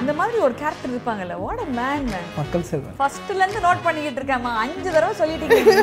அந்த 0.00 0.12
மாதிரி 0.18 0.36
ஒரு 0.46 0.54
கேரக்டர் 0.60 0.92
இருப்பாங்கல்ல. 0.92 1.34
வாட் 1.44 1.62
அ 1.64 1.68
மேன் 1.78 2.06
மேன் 2.12 2.28
மக்கள் 2.38 2.64
செல்வன். 2.68 2.94
ஃபர்ஸ்ட்ல 3.00 3.40
இருந்து 3.42 3.60
நோட் 3.66 3.82
பண்ணிக்கிட்டு 3.86 4.20
இருக்கேம்மா. 4.20 4.52
அஞ்சு 4.62 4.88
தடவை 4.94 5.14
சொல்லிட்டீங்க. 5.20 5.74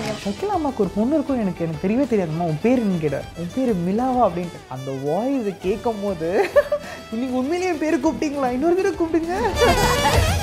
நீங்க 0.00 0.14
ஷக்கிலா 0.24 0.56
அம்மாக்கு 0.58 0.82
ஒரு 0.84 0.92
பொண்ணு 0.96 1.16
இருக்கும். 1.18 1.40
எனக்கு 1.44 1.64
எனக்கு 1.66 1.84
தெரியவே 1.84 2.06
தெரியாதும்மா. 2.12 2.48
உன் 2.52 2.62
பேர் 2.64 2.82
என்ன 2.84 2.98
கேட்ட 3.04 3.20
உன் 3.42 3.52
பேர் 3.56 3.72
மிலாவா 3.86 4.22
அப்படின்ட்டு. 4.26 4.60
அந்த 4.76 4.90
வாய்ஸ் 5.06 5.48
கேட்கும் 5.66 6.02
போது 6.04 6.30
இன்னைக்கு 7.14 7.34
உண்மையிலேயே 7.40 7.72
பேர் 7.82 8.02
கூப்பிட்டீங்களா? 8.04 8.50
இன்னொரு 8.56 8.76
பேரை 8.80 8.92
கூப்பிடுங்க. 9.00 9.34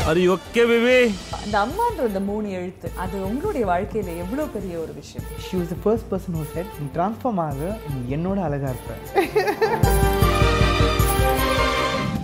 அது 0.09 0.20
ஓகே 0.36 0.64
பேபி 0.71 0.98
அந்த 1.43 1.55
அம்மான்ற 1.66 2.07
இந்த 2.11 2.21
மூணு 2.30 2.48
எழுத்து 2.59 2.89
அது 3.04 3.16
உங்களுடைய 3.30 3.66
வாழ்க்கையில 3.73 4.16
எவ்வளவு 4.23 4.54
பெரிய 4.55 4.77
ஒரு 4.86 4.96
விஷயம்? 5.02 5.27
She 5.48 5.54
was 5.59 5.73
the 5.73 5.77
first 5.86 6.09
person 6.14 6.38
who 6.39 6.46
said 6.55 6.71
நீ 6.80 6.88
ட்ரான்ஸ்ஃபார்ம் 6.98 7.43
ஆக 7.48 7.77
நீ 7.91 8.00
என்னோட 8.18 8.39
அழகா 8.50 8.71
இருப்ப. 8.75 10.19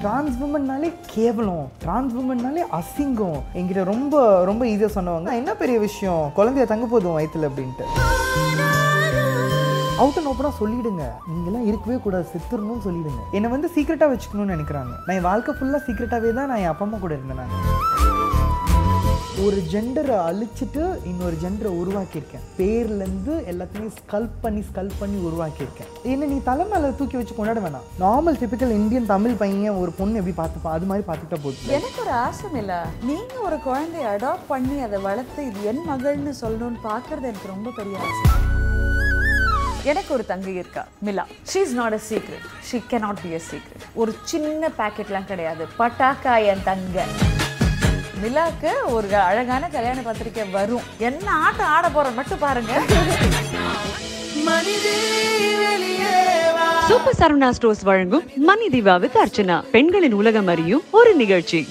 டிரான்ஸ்வுமன்னாலே 0.06 0.94
கேவலம். 1.06 1.72
டிரான்ஸ்வுமன்னாலே 1.86 2.64
அசிங்கம். 2.80 3.38
என்கிட்ட 3.54 3.84
ரொம்ப 3.84 4.44
ரொம்ப 4.46 4.66
ஈஸியாக 4.66 4.92
சொன்னவங்க 4.96 5.34
என்ன 5.34 5.56
பெரிய 5.56 5.80
விஷயம்? 5.80 6.32
குழந்தைய 6.38 6.66
தங்க 6.66 6.86
போதும் 6.86 7.20
வயிற்றுல 7.20 7.50
அப்படின்ட்டு. 7.50 7.86
அவுட் 9.98 10.18
அண்ட் 10.18 10.30
ஓப்பனாக 10.32 10.54
சொல்லிடுங்க. 10.60 11.04
நீங்களாம் 11.32 11.66
இருக்கவே 11.66 11.98
கூடாது. 11.98 12.28
செத்துடணும்னு 12.34 12.86
சொல்லிடுங்க. 12.86 13.22
என்னை 13.32 13.50
வந்து 13.50 13.68
சீக்கிரட்டாக 13.68 14.14
வச்சுக்கணும்னு 14.14 14.54
நினைக்கிறாங்க. 14.56 14.94
நான் 15.06 15.16
என் 15.16 15.22
வாழ்க்கை 15.22 15.56
ஃபுல்லாக 15.56 15.82
சீக்கிரட்டாகவே 15.88 16.34
தான் 16.34 16.48
நான் 16.48 16.58
என் 16.58 16.74
அப்பா 16.74 16.86
அம்மா 16.86 16.98
கூட 16.98 17.14
இருந்தேன் 17.14 17.38
நான். 17.38 17.95
ஒரு 19.46 19.58
ஜெண்டரை 19.72 20.18
அழிச்சிட்டு 20.28 20.84
இன்னொரு 21.10 21.36
ஜெண்டரை 21.42 21.72
உருவாக்கியிருக்கேன். 21.80 22.44
பேர்லேருந்து 22.60 23.34
எல்லாத்தையும் 23.52 23.92
ஸ்கல்ப் 23.98 24.36
பண்ணி 24.44 24.62
ஸ்கல்ப் 24.68 24.96
பண்ணி 25.00 25.18
உருவாக்கியிருக்கேன். 25.28 25.90
என்ன 26.12 26.26
நீ 26.26 26.38
தலைமையில 26.46 26.92
தூக்கி 27.00 27.18
வச்சு 27.18 27.36
கொண்டாட 27.36 27.60
வேணாம். 27.66 27.86
நார்மல் 28.04 28.40
டிபிக்கல் 28.42 28.74
இந்தியன் 28.80 29.06
தமிழ் 29.06 29.36
பையன் 29.42 29.80
ஒரு 29.82 29.92
பொண்ணு 29.92 30.20
எப்படி 30.22 30.36
பார்த்துப்பா? 30.42 30.72
அது 30.78 30.86
மாதிரி 30.86 31.06
பார்த்துட்டா 31.10 31.40
போதும். 31.44 31.74
எனக்கு 31.78 32.02
ஒரு 32.06 32.14
ஆசை 32.26 32.50
இல்லை 32.62 32.80
நீங்கள் 33.10 33.44
ஒரு 33.48 33.60
குழந்தைய 33.68 34.08
அடாப்ட் 34.16 34.50
பண்ணி 34.54 34.80
அதை 34.88 35.00
வளர்த்து 35.08 35.46
இது 35.50 35.66
என் 35.72 35.84
மகள்னு 35.92 36.34
சொல்லணும்னு 36.44 36.82
பார்க்கறது 36.90 37.30
எனக்கு 37.32 37.54
ரொம்ப 37.56 37.72
பெரிய 37.80 37.98
ஆசை. 38.08 38.34
எனக்கு 39.92 40.12
ஒரு 40.14 40.26
தங்கை 40.26 40.54
இருக்கா? 40.62 40.84
Mila 41.08 41.26
she 41.54 41.60
is 41.66 41.78
not 41.82 41.98
a 42.00 42.04
secret 42.10 42.46
she 42.70 42.80
cannot 42.92 43.18
be 43.26 43.34
a 43.40 43.42
secret 43.52 43.86
ஒரு 43.94 44.14
சின்ன 44.24 44.72
பேக்கெட்லாம் 44.80 45.32
கிடையாது. 45.34 45.66
பட்டாக்கா 45.80 46.36
என் 46.52 46.64
தங்கை. 46.72 47.08
மிலாக்கு 48.24 48.72
ஒரு 48.88 49.16
அழகான 49.16 49.68
கல்யாண 49.68 50.02
பத்திரிக்கை 50.02 50.44
வரும். 50.44 50.82
என்ன 50.98 51.32
ஆட்டம் 51.32 51.68
ஆட 51.68 51.88
போறோம் 51.88 52.14
மட்டும் 52.14 52.40
பாருங்க. 52.40 52.82
சூப்பர் 56.88 57.18
சரவணா 57.20 57.50
ஸ்டோர்ஸ் 57.50 57.84
வழங்கும் 57.84 58.24
மணி 58.36 58.68
தீபா 58.68 59.00
வித் 59.00 59.16
அர்ச்சனா. 59.16 59.62
பெண்களின் 59.62 60.14
உலகம் 60.14 60.48
அறியும் 60.48 60.84
ஒரு 60.92 61.16
நிகழ்ச்சி. 61.16 61.68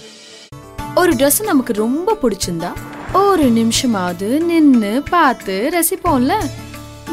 ஒரு 0.95 1.13
Dress 1.13 1.43
நமக்கு 1.43 1.73
ரொம்ப 1.73 2.19
பிடிச்சிருந்தா 2.23 2.73
ஒரு 3.13 3.45
நிமிஷமாவது 3.45 4.45
நின்னு 4.45 5.03
பார்த்து 5.11 5.73
ரசிப்போம்ல. 5.75 6.33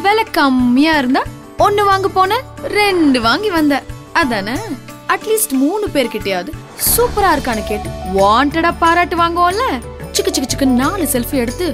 விலை 0.02 0.24
கம்மியா 0.24 0.98
இருந்தா 0.98 1.24
ஒண்ணு 1.60 1.84
வாங்க 1.86 2.08
போன 2.08 2.42
ரெண்டு 2.64 3.22
வாங்கி 3.22 3.50
வந்த. 3.50 3.84
அதானே? 4.14 4.54
அட்லீஸ்ட் 5.14 5.54
மூணு 5.64 5.86
பேர்கிட்டயாவது 5.96 6.52
சூப்பரா 6.96 7.30
இருக்கான்னு 7.36 7.64
கேட்டு 7.68 7.90
வாண்டடா 8.20 8.72
பாராட்டு 8.84 9.16
வாங்குவோம்ல 9.22 9.66
சிக்கு 10.12 10.32
சிக்கு 10.32 10.50
சிக்கு 10.52 10.68
நாலு 10.82 11.06
செல்ஃபி 11.14 11.38
எடுத்து 11.44 11.68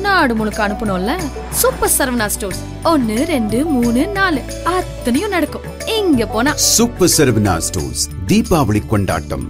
நாடு 0.00 0.32
முழுக்க 0.34 0.60
அனுப்பணும்ல 0.68 1.12
சூப்பர் 1.60 1.92
சரவணா 1.98 2.26
ஸ்டோர்ஸ் 2.26 2.62
ஒன்னு 2.90 3.16
ரெண்டு 3.24 3.58
மூணு 3.64 4.06
நாலு. 4.06 4.40
அத்தனையும் 4.76 5.30
நடக்கும். 5.30 5.64
இங்க 5.98 6.26
போனா 6.26 6.52
சூப்பர் 6.54 7.12
சரவணா 7.16 7.54
ஸ்டோர்ஸ் 7.66 8.02
தீபாவளி 8.26 8.82
கொண்டாட்டம். 8.86 9.44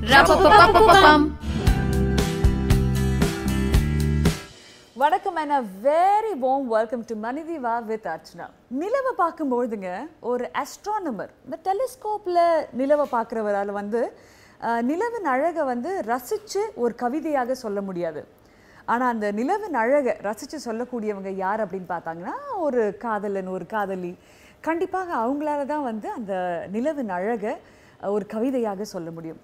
வணக்கம் 5.05 5.39
and 5.41 5.55
very 5.85 6.31
warm 6.43 6.69
welcome 6.75 7.03
to 7.09 7.15
Manithiva 7.25 7.73
with 7.89 8.07
Archana 8.13 8.45
நிலவை 8.83 9.13
பார்க்கும்பொழுதுங்க 9.21 9.89
ஒரு 10.31 10.45
அஸ்ட்ரானமர் 10.61 11.33
இந்த 11.47 11.57
டெலிஸ்கோப்பில் 11.67 12.39
நிலவை 12.81 13.07
பார்க்குறவரால் 13.15 13.73
வந்து 13.79 14.01
நிலவின் 14.91 15.29
அழகை 15.35 15.65
வந்து 15.73 15.91
ரசித்து 16.11 16.63
ஒரு 16.83 16.95
கவிதையாக 17.03 17.57
சொல்ல 17.65 17.81
முடியாது. 17.89 18.23
ஆனால் 18.93 19.13
அந்த 19.15 19.31
நிலவின் 19.41 19.79
அழகை 19.83 20.15
ரசித்து 20.29 20.61
சொல்லக்கூடியவங்க 20.69 21.33
யார் 21.45 21.65
அப்படின்னு 21.65 21.91
பார்த்தாங்கன்னா 21.95 22.37
ஒரு 22.67 22.85
காதலன் 23.07 23.55
ஒரு 23.57 23.67
காதலி. 23.75 24.13
கண்டிப்பாக 24.69 25.13
அவங்களால 25.25 25.67
தான் 25.73 25.89
வந்து 25.91 26.11
அந்த 26.19 26.35
நிலவின் 26.77 27.13
அழகை 27.19 27.55
ஒரு 28.17 28.27
கவிதையாக 28.37 28.87
சொல்ல 28.95 29.11
முடியும். 29.19 29.43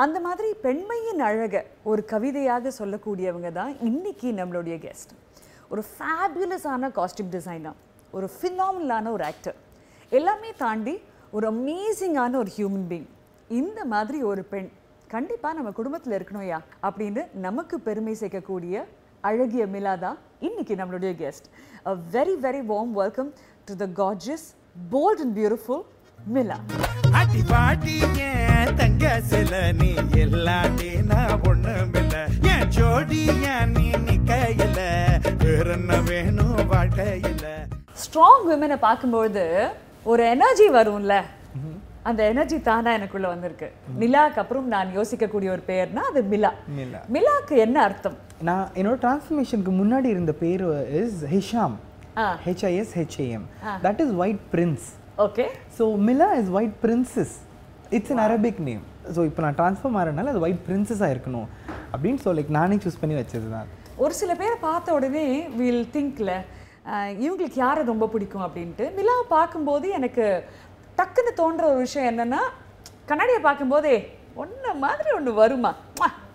அந்த 0.00 0.18
மாதிரி 0.20 0.48
பெண்மையின் 0.64 1.22
அழகை 1.26 1.60
ஒரு 1.84 2.02
கவிதையாக 2.12 2.72
சொல்லக்கூடியவங்க 2.78 3.48
தான் 3.52 3.72
இன்னைக்கு 3.88 4.28
நம்மளுடைய 4.38 4.76
கெஸ்ட் 4.84 5.12
ஒரு 5.70 5.82
ஃபேபியுலஸான 5.88 6.90
காஸ்டியூம் 6.98 7.32
டிசைனர் 7.32 7.78
ஒரு 8.14 8.26
ஃபினாமினலான 8.34 9.10
ஒரு 9.10 9.24
ஆக்டர் 9.26 9.58
எல்லாமே 10.12 10.50
தாண்டி 10.58 10.94
ஒரு 11.32 11.46
அமேசிங்கான 11.50 12.36
ஒரு 12.36 12.52
ஹியூமன் 12.56 12.86
பீங் 12.90 13.08
இந்த 13.58 13.80
மாதிரி 13.86 14.18
ஒரு 14.22 14.42
பெண் 14.44 14.70
கண்டிப்பாக 15.10 15.56
நம்ம 15.58 15.70
குடும்பத்தில் 15.78 16.16
இருக்கணும்யா 16.18 16.58
அப்படின்னு 16.82 17.22
நமக்கு 17.40 17.76
பெருமை 17.80 18.14
சேர்க்கக்கூடிய 18.20 18.74
அழகிய 19.24 19.64
மிலா 19.66 19.94
தான் 19.98 20.18
இன்னைக்கு 20.40 20.74
நம்மளுடைய 20.76 21.12
guest 21.18 21.48
a 21.86 21.94
very 22.12 22.36
very 22.44 22.62
warm 22.68 22.94
welcome 23.00 23.30
to 23.68 23.74
the 23.76 23.88
gorgeous 23.98 24.46
bold 24.90 25.22
and 25.22 25.36
beautiful 25.38 25.82
Mila. 26.28 26.58
அடி 27.20 27.42
பாட்டி 27.48 27.96
தங்க 28.80 29.06
சில 29.30 29.54
நீ 29.78 29.88
எல்லாட்டி 30.24 30.90
நான் 31.10 31.40
ஒண்ணுமில்ல. 31.48 32.14
என் 32.52 32.68
ஜோடி 32.76 33.22
ஏன் 33.54 33.72
நீ 33.76 33.86
நிக்கையில 34.06 34.78
வேற 35.42 35.66
என்ன 35.74 35.98
வேணும் 36.08 36.60
வாழ்க்கையில? 36.72 37.46
ஸ்ட்ராங் 38.02 38.46
விமனை 38.50 38.76
பார்க்கும்பொழுது 38.86 39.44
ஒரு 40.12 40.22
எனர்ஜி 40.34 40.68
வரும்ல? 40.78 41.16
அந்த 42.08 42.20
எனர்ஜி 42.32 42.58
தானா 42.68 42.92
எனக்குள்ள 42.98 43.26
வந்திருக்கு. 43.32 43.68
மிலாக்கு 44.02 44.40
அப்புறம் 44.42 44.70
நான் 44.74 44.94
யோசிக்கக்கூடிய 44.98 45.50
ஒரு 45.56 45.62
பெயர்னா 45.68 46.04
அது 46.10 46.22
மிலா. 46.32 46.52
மிலா. 46.78 47.02
மிலாக்கு 47.16 47.56
என்ன 47.66 47.76
அர்த்தம்? 47.88 48.16
நான் 48.50 48.66
என்னோட 48.78 48.96
டிரான்ஸ்ஃபர்மேஷனுக்கு 49.04 49.74
முன்னாடி 49.82 50.10
இருந்த 50.14 50.34
பேர் 50.42 50.64
is 51.02 51.20
Hisham. 51.34 51.76
H I S 52.46 52.96
H A M 53.00 53.46
that 53.84 54.02
is 54.06 54.16
white 54.22 54.42
prince 54.54 54.88
okay 55.26 55.46
so 55.78 55.84
Mila 56.08 56.30
is 56.40 56.50
white 56.58 56.76
princess 56.86 57.36
it's 57.96 58.12
an 58.14 58.20
Arabic 58.24 58.60
name 58.68 58.82
so 59.14 59.20
இப்போ 59.28 59.40
நான் 59.44 59.56
ட்ரான்ஸ்ஃபார்ம் 59.60 59.96
ஆகிறனால 60.00 60.32
அது 60.32 60.42
ஒயிட் 60.44 60.64
பிரின்சஸாக 60.66 61.12
இருக்கணும். 61.14 61.46
அப்படின்னு 61.92 62.34
லைக் 62.38 62.50
நானே 62.58 62.76
சூஸ் 62.84 63.00
பண்ணி 63.02 63.14
வச்சது 63.20 63.48
தான் 63.54 63.68
ஒரு 64.04 64.14
சில 64.20 64.32
பேரை 64.40 64.56
பார்த்த 64.68 64.94
உடனே 64.98 65.24
வில் 65.60 65.86
திங்க்ல 65.94 66.30
இவங்களுக்கு 67.24 67.58
யாரை 67.64 67.82
ரொம்ப 67.90 68.04
பிடிக்கும்? 68.12 68.44
அப்படின்ட்டு 68.46 68.84
மிலாவை 68.98 69.24
பார்க்கும்போது 69.36 69.86
எனக்கு 69.98 70.24
டக்குன்னு 70.98 71.32
தோன்ற 71.40 71.64
ஒரு 71.72 71.80
விஷயம் 71.86 72.08
என்னன்னா 72.12 72.40
கண்ணாடியை 73.10 73.40
பார்க்கும்போதே 73.48 73.96
ஒன்ன 74.42 74.74
மாதிரி 74.84 75.10
ஒன்று 75.18 75.32
வருமா! 75.42 75.72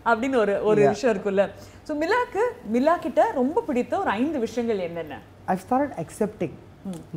அப்படின்னு 0.09 0.37
ஒரு 0.43 0.53
ஒரு 0.69 0.81
விஷயம் 0.93 1.13
இருக்குல்ல 1.13 1.43
ஸோ 1.87 1.93
மிலாக்கு 2.01 2.43
மிலா 2.75 2.95
கிட்ட 3.05 3.21
ரொம்ப 3.41 3.63
பிடித்த 3.69 3.93
ஒரு 4.03 4.11
ஐந்து 4.21 4.37
விஷயங்கள் 4.45 4.85
என்னென்ன? 4.87 5.15
ஐ 5.53 5.57
ஸ்டார்ட் 5.63 5.93
அக்செப்டிங் 6.03 6.55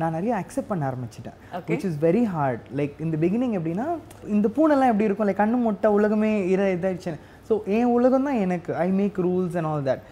நான் 0.01 0.15
நிறைய 0.17 0.33
அக்செப்ட் 0.41 0.71
பண்ண 0.71 0.83
ஆரம்பிச்சிட்டேன். 0.91 1.37
Which 1.71 1.85
is 1.89 1.99
very 2.05 2.23
hard 2.35 2.63
like 2.79 2.95
இந்த 3.05 3.15
பிகினிங் 3.23 3.55
எப்படின்னா 3.59 3.87
இந்த 4.35 4.47
பூனெல்லாம் 4.55 4.91
எப்படி 4.93 5.07
இருக்கும்? 5.09 5.27
லைக் 5.29 5.41
கண்ணு 5.43 5.59
முட்டை 5.65 5.91
உலகமே 5.97 6.31
இர 6.53 6.61
இதாயிடுச்சு. 6.75 7.13
ஸோ 7.49 7.55
என் 7.75 7.91
உலகம் 7.97 8.27
தான் 8.27 8.39
எனக்கு. 8.45 8.71
I 8.85 8.87
make 8.99 9.17
rules 9.25 9.55
and 9.59 9.69
all 9.71 9.85
that. 9.89 10.03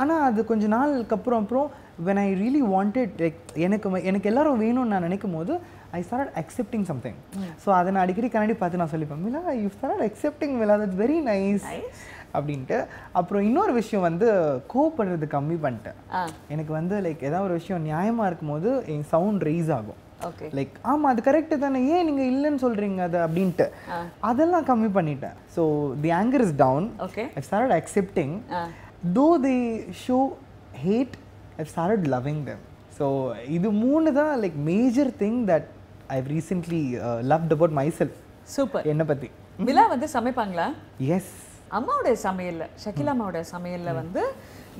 ஆனால் 0.00 0.24
அது 0.28 0.40
கொஞ்ச 0.50 0.64
நாளுக்கு 0.76 1.16
அப்புறம் 1.18 1.42
அப்புறம் 1.44 1.68
when 2.08 2.20
I 2.24 2.28
really 2.42 2.62
wanted 2.74 3.14
like 3.22 3.40
எனக்கு 3.66 4.02
எனக்கு 4.10 4.30
எல்லாரும் 4.32 4.62
வேணும்னு 4.64 4.92
நான் 4.94 5.06
நினைக்கும் 5.08 5.36
போது 5.38 5.54
I 5.98 6.00
start 6.08 6.32
accepting 6.42 6.86
something 6.90 7.18
so 7.64 7.68
அதை 7.78 7.88
நான் 7.94 8.04
அடிக்கடி 8.04 8.28
கண்ணாடி 8.34 8.56
பார்த்து 8.62 8.80
நான் 8.82 8.92
சொல்லிப்பேன் 8.94 9.22
Mila 9.26 9.42
you 9.62 9.68
start 9.76 10.04
accepting 10.08 10.54
Mila. 10.62 10.76
That's 10.82 11.00
very 11.04 11.18
nice 11.30 11.66
அப்படின்ட்டு. 12.36 12.78
அப்புறம் 13.18 13.44
இன்னொரு 13.48 13.72
விஷயம் 13.80 14.06
வந்து 14.08 14.28
கோவப்படுறது 14.72 15.26
கம்மி 15.36 15.56
பண்ணிட்டேன். 15.64 15.98
எனக்கு 16.54 16.72
வந்து 16.78 16.96
லைக் 17.06 17.26
ஏதாவது 17.28 17.46
ஒரு 17.48 17.58
விஷயம் 17.60 17.86
நியாயமாக 17.90 18.30
இருக்கும்போது 18.30 18.70
என் 18.94 19.06
சவுண்ட் 19.14 19.44
ரைஸ் 19.50 19.70
ஆகும். 19.78 20.00
ஓகே 20.28 20.46
லைக் 20.58 20.74
ஆமாம் 20.90 21.10
அது 21.12 21.22
கரெக்டு 21.28 21.54
தானே. 21.64 21.80
ஏன் 21.94 22.06
நீங்கள் 22.08 22.30
இல்லைன்னு 22.32 22.62
சொல்கிறீங்க 22.66 23.00
அது 23.08 23.18
அப்படின்ட்டு. 23.26 23.66
அதெல்லாம் 24.30 24.68
கம்மி 24.70 24.90
பண்ணிட்டேன். 24.98 25.36
So 25.56 25.62
the 26.04 26.12
anchor 26.20 26.44
is 26.46 26.56
down 26.64 26.86
Okay. 27.06 27.26
I 27.40 27.42
start 27.48 27.74
accepting 27.80 28.34
though 29.18 29.26
they 29.46 29.56
show 30.04 30.18
hate 30.84 31.16
I 31.60 31.66
start 31.72 32.06
loving 32.14 32.42
them 32.50 32.62
so 32.98 33.06
இது 33.56 33.68
மூணு 33.84 34.08
தான் 34.20 34.32
like 34.44 34.58
major 34.72 35.10
thing 35.22 35.40
that 35.52 35.68
I 36.16 36.18
recently 36.34 36.82
loved 37.32 37.54
about 37.56 37.76
myself 38.00 38.18
super 38.56 38.86
என்னை 38.92 39.06
பற்றி 39.10 39.28
மிலா 39.66 39.82
வந்து 39.92 40.06
சமைப்பாங்களா? 40.14 40.64
எஸ் 41.16 41.34
அம்மாவுடைய 41.78 42.14
சமையல்ல 42.26 42.64
ஷக்கிலா 42.82 43.12
அம்மாவோட 43.14 43.40
சமையல்ல 43.54 43.92
வந்து 44.00 44.22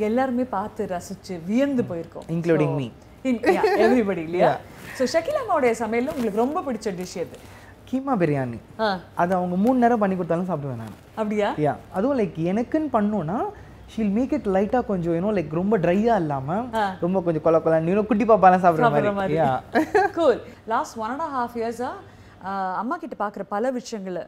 எல்லாருமே 0.06 0.44
பார்த்து 0.54 0.82
ரசிச்சு 0.92 1.34
வியந்து 1.48 1.82
போயிருக்கோம். 1.90 2.26
Including 2.36 2.72
me. 2.80 2.86
எவ்ரிபடி 3.84 4.22
இல்லையா? 4.28 4.50
ஸோ 4.98 5.02
ஷக்கிலா 5.12 5.42
அம்மாவுடைய 5.44 5.72
சமையல்ல 5.82 6.14
உங்களுக்கு 6.14 6.42
ரொம்ப 6.44 6.62
பிடிச்ச 6.66 6.94
டிஷ் 7.00 7.18
எது? 7.24 7.36
கீமா 7.90 8.14
பிரியாணி. 8.22 8.58
அது 9.22 9.32
அவங்க 9.38 9.56
மூணு 9.64 9.76
நேரம் 9.84 10.02
பண்ணி 10.02 10.16
கொடுத்தாலும் 10.16 10.50
சாப்பிடுவேன் 10.50 10.82
நான். 10.84 10.96
அப்படியா? 11.20 11.50
யா 11.66 11.74
அதுவும் 11.96 12.18
லைக் 12.20 12.38
எனக்குன்னு 12.52 12.90
பண்ணோன்னா 12.96 13.38
ஷீல் 13.92 14.14
மேக் 14.16 14.34
இட் 14.36 14.48
லைட்டாக 14.54 14.84
கொஞ்சம் 14.90 15.14
ஏன்னோ 15.16 15.32
லைக் 15.38 15.58
ரொம்ப 15.60 15.74
ட்ரையாக 15.84 16.22
இல்லாமல் 16.22 16.62
ரொம்ப 17.04 17.18
கொஞ்சம் 17.26 17.44
கொல 17.46 17.56
கொல 17.64 17.80
நீனும் 17.88 18.08
குட்டி 18.10 18.24
பாப்பாலாம் 18.30 18.64
சாப்பிட்ற 18.64 19.12
மாதிரி. 19.18 19.36
Cool 20.18 20.38
last 20.72 20.96
one 21.04 21.12
and 21.16 21.34
half 21.36 21.58
இயர்ஸா 21.60 21.90
அம்மா 22.80 22.94
கிட்ட 23.02 23.16
பார்க்குற 23.20 23.44
பல 23.54 23.70
விஷயங்களை 23.78 24.22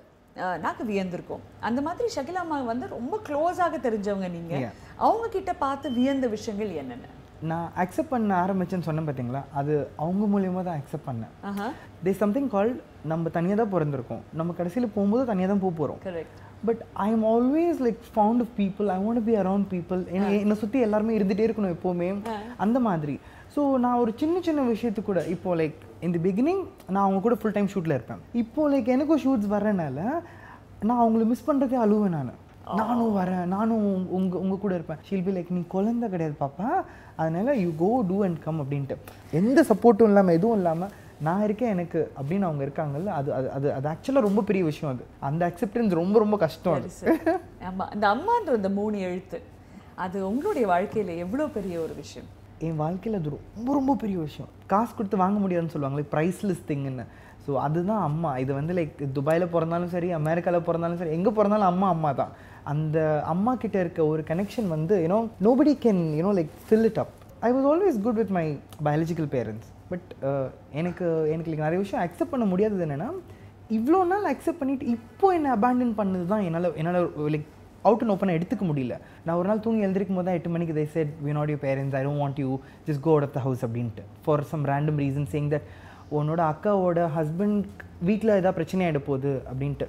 நாக்கு 0.65 0.85
வியந்திருக்கோம். 0.93 1.45
அந்த 1.69 1.81
மாதிரி 1.87 2.09
ஷகிலா 2.15 2.41
அம்மா 2.45 2.57
வந்து 2.73 2.87
ரொம்ப 2.97 3.15
க்ளோஸாக 3.29 3.79
தெரிஞ்சவங்க 3.87 4.29
நீங்க. 4.39 4.55
Yeah. 4.65 4.73
அவங்க 5.07 5.27
கிட்ட 5.37 5.53
பார்த்து 5.65 5.87
வியந்த 5.99 6.27
விஷயங்கள் 6.35 6.73
என்னென்ன? 6.83 7.13
நான் 7.51 7.69
அக்செப்ட் 7.83 8.13
பண்ண 8.13 8.35
ஆரம்பிச்சேன்னு 8.45 8.87
சொன்னேன் 8.89 9.07
பார்த்தீங்களா 9.09 9.43
அது 9.61 9.73
அவங்க 10.03 10.25
மூலியமாக 10.35 10.65
தான் 10.69 10.79
அக்செப்ட் 10.81 11.09
பண்ணேன். 11.09 11.73
தே 12.05 12.13
சம்திங் 12.23 12.51
கால்ட் 12.55 12.79
நம்ம 13.13 13.29
தனியாக 13.37 13.59
தான் 13.63 13.73
பிறந்திருக்கோம். 13.77 14.23
நம்ம 14.41 14.55
கடைசியில் 14.59 14.95
போகும்போது 14.97 15.25
தனியாக 15.31 15.51
தான் 15.53 15.65
போக 15.65 15.75
போகிறோம் 15.81 16.01
correct 16.07 16.43
but 16.69 16.83
I 17.07 17.09
am 17.15 17.25
always 17.33 17.81
like 17.87 18.01
fond 18.15 18.43
of 18.45 18.53
people 18.61 18.87
I 18.97 18.99
want 19.07 19.25
be 19.29 19.35
around 19.43 19.69
people 19.73 20.03
என்னை 20.19 20.57
சுற்றி 20.63 20.79
எல்லாருமே 20.87 21.17
இருந்துகிட்டே 21.19 21.47
இருக்கணும் 21.49 21.75
எப்போவுமே. 21.77 22.09
அந்த 22.67 22.79
மாதிரி. 22.89 23.17
ஸோ 23.57 23.63
நான் 23.83 24.01
ஒரு 24.01 24.13
சின்ன 24.21 24.41
சின்ன 24.47 24.63
விஷயத்து 24.71 25.01
கூட 25.03 25.21
இப்போ 25.35 25.51
லைக் 25.59 25.77
இந்த 26.07 26.17
பிகினிங் 26.25 26.63
நான் 26.95 27.05
அவங்க 27.05 27.21
கூட 27.27 27.35
ஃபுல் 27.41 27.55
டைம் 27.55 27.71
ஷூட்டில் 27.75 27.95
இருப்பேன். 27.97 28.21
இப்போ 28.41 28.63
லைக் 28.73 28.89
எனக்கும் 28.95 29.21
ஷூட்ஸ் 29.23 29.49
வரனால 29.53 30.01
நான் 30.89 31.01
அவங்கள 31.03 31.25
மிஸ் 31.31 31.47
பண்ணுறதே 31.47 31.79
அழுவேன் 31.85 32.15
நான். 32.17 32.33
நானும் 32.81 33.17
வரேன் 33.21 33.47
நானும் 33.55 33.87
உங்கள் 34.19 34.41
உங்கள் 34.43 34.61
கூட 34.65 34.73
இருப்பேன். 34.79 35.01
ஷீல் 35.09 35.25
பி 35.29 35.35
லைக் 35.37 35.55
நீ 35.57 35.63
குழந்தை 35.75 36.07
கிடையாது 36.15 36.37
பாப்பா. 36.43 36.69
அதனால 37.21 37.55
you 37.63 37.71
go 37.83 37.91
to 38.11 38.19
and 38.29 38.41
come 38.47 38.61
அப்படின்ட்டு. 38.65 38.97
எந்த 39.41 39.65
சப்போர்ட்டும் 39.71 40.11
இல்லாமல் 40.13 40.39
எதுவும் 40.41 40.59
இல்லாமல் 40.61 40.95
நான் 41.27 41.45
இருக்கேன் 41.49 41.75
எனக்கு 41.75 42.01
அப்படின்னு 42.19 42.49
அவங்க 42.49 42.63
இருக்காங்கல்ல 42.69 43.13
அது 43.19 43.31
அது 43.41 43.51
அது 43.57 43.69
அது 43.79 43.87
ஆக்சுவலாக 43.95 44.27
ரொம்ப 44.29 44.43
பெரிய 44.49 44.65
விஷயம் 44.71 44.93
அது. 44.95 45.05
அந்த 45.29 45.43
அக்செப்டன்ஸ் 45.51 46.01
ரொம்ப 46.03 46.19
ரொம்ப 46.25 46.39
கஷ்டம் 46.47 46.77
அது. 46.79 46.91
ஆமாம் 47.71 47.93
இந்த 47.97 48.09
அம்மான்ற 48.15 48.61
அந்த 48.61 48.73
மூணு 48.81 48.99
எழுத்து. 49.11 49.41
அது 50.07 50.19
உங்களுடைய 50.33 50.67
வாழ்க்கையில் 50.75 51.21
எவ்வளோ 51.27 51.47
பெரிய 51.59 51.77
ஒரு 51.87 51.97
விஷயம். 52.05 52.31
என் 52.67 52.81
வாழ்க்கையில் 52.83 53.19
அது 53.19 53.31
ரொம்ப 53.37 53.69
ரொம்ப 53.79 53.93
பெரிய 54.03 54.17
விஷயம். 54.27 54.51
காசு 54.73 54.93
கொடுத்து 54.99 55.23
வாங்க 55.23 55.39
முடியாதுன்னு 55.45 55.75
சொல்லுவாங்க 55.75 55.99
லைக் 56.01 56.13
ப்ரைஸ்லெஸ் 56.15 56.67
திங்குன்னு 56.71 57.05
ஸோ 57.45 57.53
அதுதான் 57.65 58.03
அம்மா. 58.09 58.31
இது 58.43 58.53
வந்து 58.59 58.73
லைக் 58.79 58.97
துபாயில் 59.17 59.53
பிறந்தாலும் 59.55 59.93
சரி 59.95 60.09
அமெரிக்காவில் 60.21 60.67
பிறந்தாலும் 60.69 61.01
சரி 61.03 61.15
எங்கே 61.19 61.33
பிறந்தாலும் 61.39 61.71
அம்மா 61.73 61.89
அம்மா 61.97 62.11
தான். 62.21 62.33
அந்த 62.73 62.99
அம்மா 63.33 63.53
கிட்ட 63.65 63.77
இருக்க 63.85 64.01
ஒரு 64.13 64.23
கனெக்ஷன் 64.31 64.69
வந்து 64.77 64.95
you know 65.05 65.19
nobody 65.47 65.73
can 65.85 66.03
you know 66.21 66.33
like 66.39 66.53
fill 66.69 66.87
it 66.91 67.01
up 67.03 67.15
I 67.49 67.51
was 67.57 67.69
always 67.73 67.99
good 68.07 68.21
with 68.21 68.35
my 68.39 68.47
biological 68.87 69.31
parents 69.35 69.71
but 69.93 70.09
எனக்கு 70.81 71.07
எனக்கு 71.35 71.67
நிறைய 71.67 71.81
விஷயம் 71.85 72.05
அக்செப்ட் 72.07 72.35
பண்ண 72.35 72.47
முடியாதது 72.53 72.87
என்னென்னா 72.87 73.11
இவ்வளோ 73.77 74.01
நாள் 74.13 74.27
அக்செப்ட் 74.33 74.61
பண்ணிட்டு 74.63 74.87
இப்போ 74.97 75.29
என்னை 75.37 75.51
அபேண்டன் 75.57 75.95
பண்ணது 76.01 76.27
தான் 76.33 76.45
என்னால் 76.49 76.75
என்னால் 76.81 77.07
லைக் 77.35 77.47
அவுட் 77.89 78.03
அண்ட் 78.05 78.13
ஓப்பனாக 78.15 78.39
எடுத்துக்க 78.39 78.65
முடியல. 78.71 78.95
நான் 79.27 79.39
ஒரு 79.41 79.49
நாள் 79.51 79.63
தூங்கி 79.67 79.85
எழுந்திருக்கும் 79.87 80.19
போது 80.19 80.29
தான் 80.29 80.39
எட்டு 80.39 80.53
மணிக்கு 80.57 80.77
they 80.79 80.85
said 80.97 81.13
we 81.27 81.33
not 81.39 81.53
you 81.55 81.59
parents 81.67 81.97
I 82.01 82.03
don't 82.07 82.23
want 82.25 82.41
you 82.45 82.51
just 82.89 83.03
go 83.07 83.13
out 83.15 83.27
of 83.29 83.37
the 83.39 83.43
house 83.47 83.63
அப்படின்ட்டு. 83.69 84.05
For 84.27 84.45
some 84.53 84.67
random 84.73 85.01
reason 85.05 85.29
saying 85.37 85.49
that 85.55 85.67
உன்னோட 86.19 86.41
அக்காவோட 86.53 87.01
ஹஸ்பண்ட் 87.17 87.65
வீட்டில் 88.09 88.37
ஏதாவது 88.41 88.57
பிரச்சனை 88.59 88.83
ஆகிட 88.89 89.01
போகுது 89.09 89.33
அப்படின்ட்டு. 89.51 89.89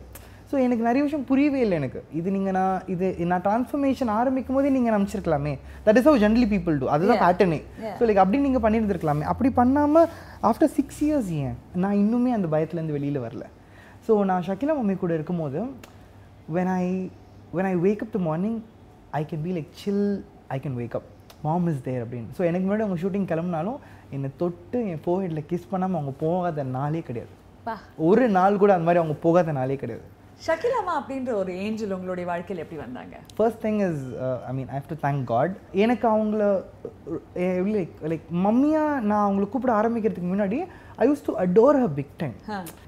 ஸோ 0.49 0.55
எனக்கு 0.65 0.83
நிறைய 0.87 1.01
விஷயம் 1.05 1.25
புரியவே 1.29 1.59
இல்லை 1.63 1.75
எனக்கு. 1.79 2.01
இது 2.19 2.27
நீங்கள் 2.35 2.55
நான் 2.57 2.83
இது 2.93 3.07
நான் 3.31 3.43
ட்ரான்ஸ்ஃபர்மேஷன் 3.47 4.11
ஆரம்பிக்கும் 4.19 4.57
போதே 4.57 4.69
நீங்கள் 4.75 4.95
நம்பிச்சிருக்கலாமே 4.95 5.53
that 5.85 5.97
is 5.99 6.07
how 6.09 6.21
generally 6.23 6.47
people 6.53 6.77
do 6.81 6.87
அதுதான் 6.95 7.21
பேட்டர்னே 7.23 7.59
ஸோ 7.97 8.07
லைக் 8.09 8.21
அப்படி 8.23 8.39
நீங்கள் 8.45 8.63
பண்ணியிருந்துருக்கலாமே. 8.65 9.25
அப்படி 9.33 9.49
பண்ணாமல் 9.59 10.07
ஆஃப்டர் 10.49 10.71
சிக்ஸ் 10.77 11.01
இயர்ஸ் 11.07 11.31
ஏன் 11.41 11.55
நான் 11.83 11.99
இன்னுமே 12.03 12.33
அந்த 12.37 12.49
பயத்துலேருந்து 12.53 12.97
வெளியில் 12.97 13.23
வரல. 13.27 13.45
ஸோ 14.07 14.15
நான் 14.31 14.45
ஷக்கிலா 14.49 14.75
மம்மி 14.79 14.97
கூட 15.03 15.13
இருக்கும்போது 15.19 15.61
when 16.55 16.67
I 16.81 16.85
when 17.55 17.65
I 17.71 17.75
wake 17.85 18.01
up 18.05 18.11
the 18.17 18.23
morning 18.29 18.55
I 19.19 19.23
can 19.29 19.41
be 19.47 19.53
like 19.57 19.69
chill 19.81 20.01
I 20.55 20.59
can 20.65 20.75
wake 20.81 20.95
up. 20.99 21.05
Mom 21.45 21.65
is 21.71 21.79
there 21.87 22.01
அப்படின்னு. 22.03 22.29
ஸோ 22.37 22.41
எனக்கு 22.49 22.65
முன்னாடி 22.67 22.85
அவங்க 22.85 22.99
ஷூட்டிங் 23.03 23.29
கிளம்புனாலும் 23.31 23.79
என்னை 24.15 24.29
தொட்டு 24.41 24.79
என் 24.91 25.01
ஃபோஹெட்டில் 25.05 25.47
கிஸ் 25.51 25.71
பண்ணாமல் 25.71 25.99
அவங்க 25.99 26.13
போகாத 26.25 26.63
நாளே 26.77 27.01
கிடையாது. 27.09 27.33
ஒரு 28.09 28.25
நாள் 28.37 28.61
கூட 28.61 28.71
அந்த 28.75 28.87
மாதிரி 28.87 29.01
அவங்க 29.03 29.17
போகாத 29.25 29.51
நாளே 29.59 29.75
கிடையாது. 29.81 30.05
ஷகிலா 30.45 30.79
அம்மா 30.79 30.95
அப்படின்ற 30.99 31.31
ஒரு 31.41 31.51
ஏஞ்சல் 31.65 31.93
உங்களுடைய 31.95 32.25
வாழ்க்கையில 32.31 32.63
எப்படி 32.63 32.79
வந்தாங்க? 32.83 33.15
First 33.37 33.61
thing 33.65 33.79
is 33.87 34.03
I 34.49 34.51
mean 34.57 34.69
I 34.73 34.75
have 34.79 34.89
to 34.91 34.97
thank 35.05 35.23
God 35.31 35.53
எனக்கு 35.83 36.05
அவங்கள 36.13 36.43
லைக் 37.77 37.95
லைக் 38.11 38.27
மம்மியாக 38.45 38.99
நான் 39.09 39.25
அவங்கள 39.27 39.47
கூப்பிட 39.53 39.73
ஆரம்பிக்கிறதுக்கு 39.79 40.31
முன்னாடி 40.33 40.59
I 41.03 41.09
used 41.09 41.25
to 41.27 41.33
adore 41.45 41.81
a 41.83 41.87
big 41.99 42.13
time 42.21 42.35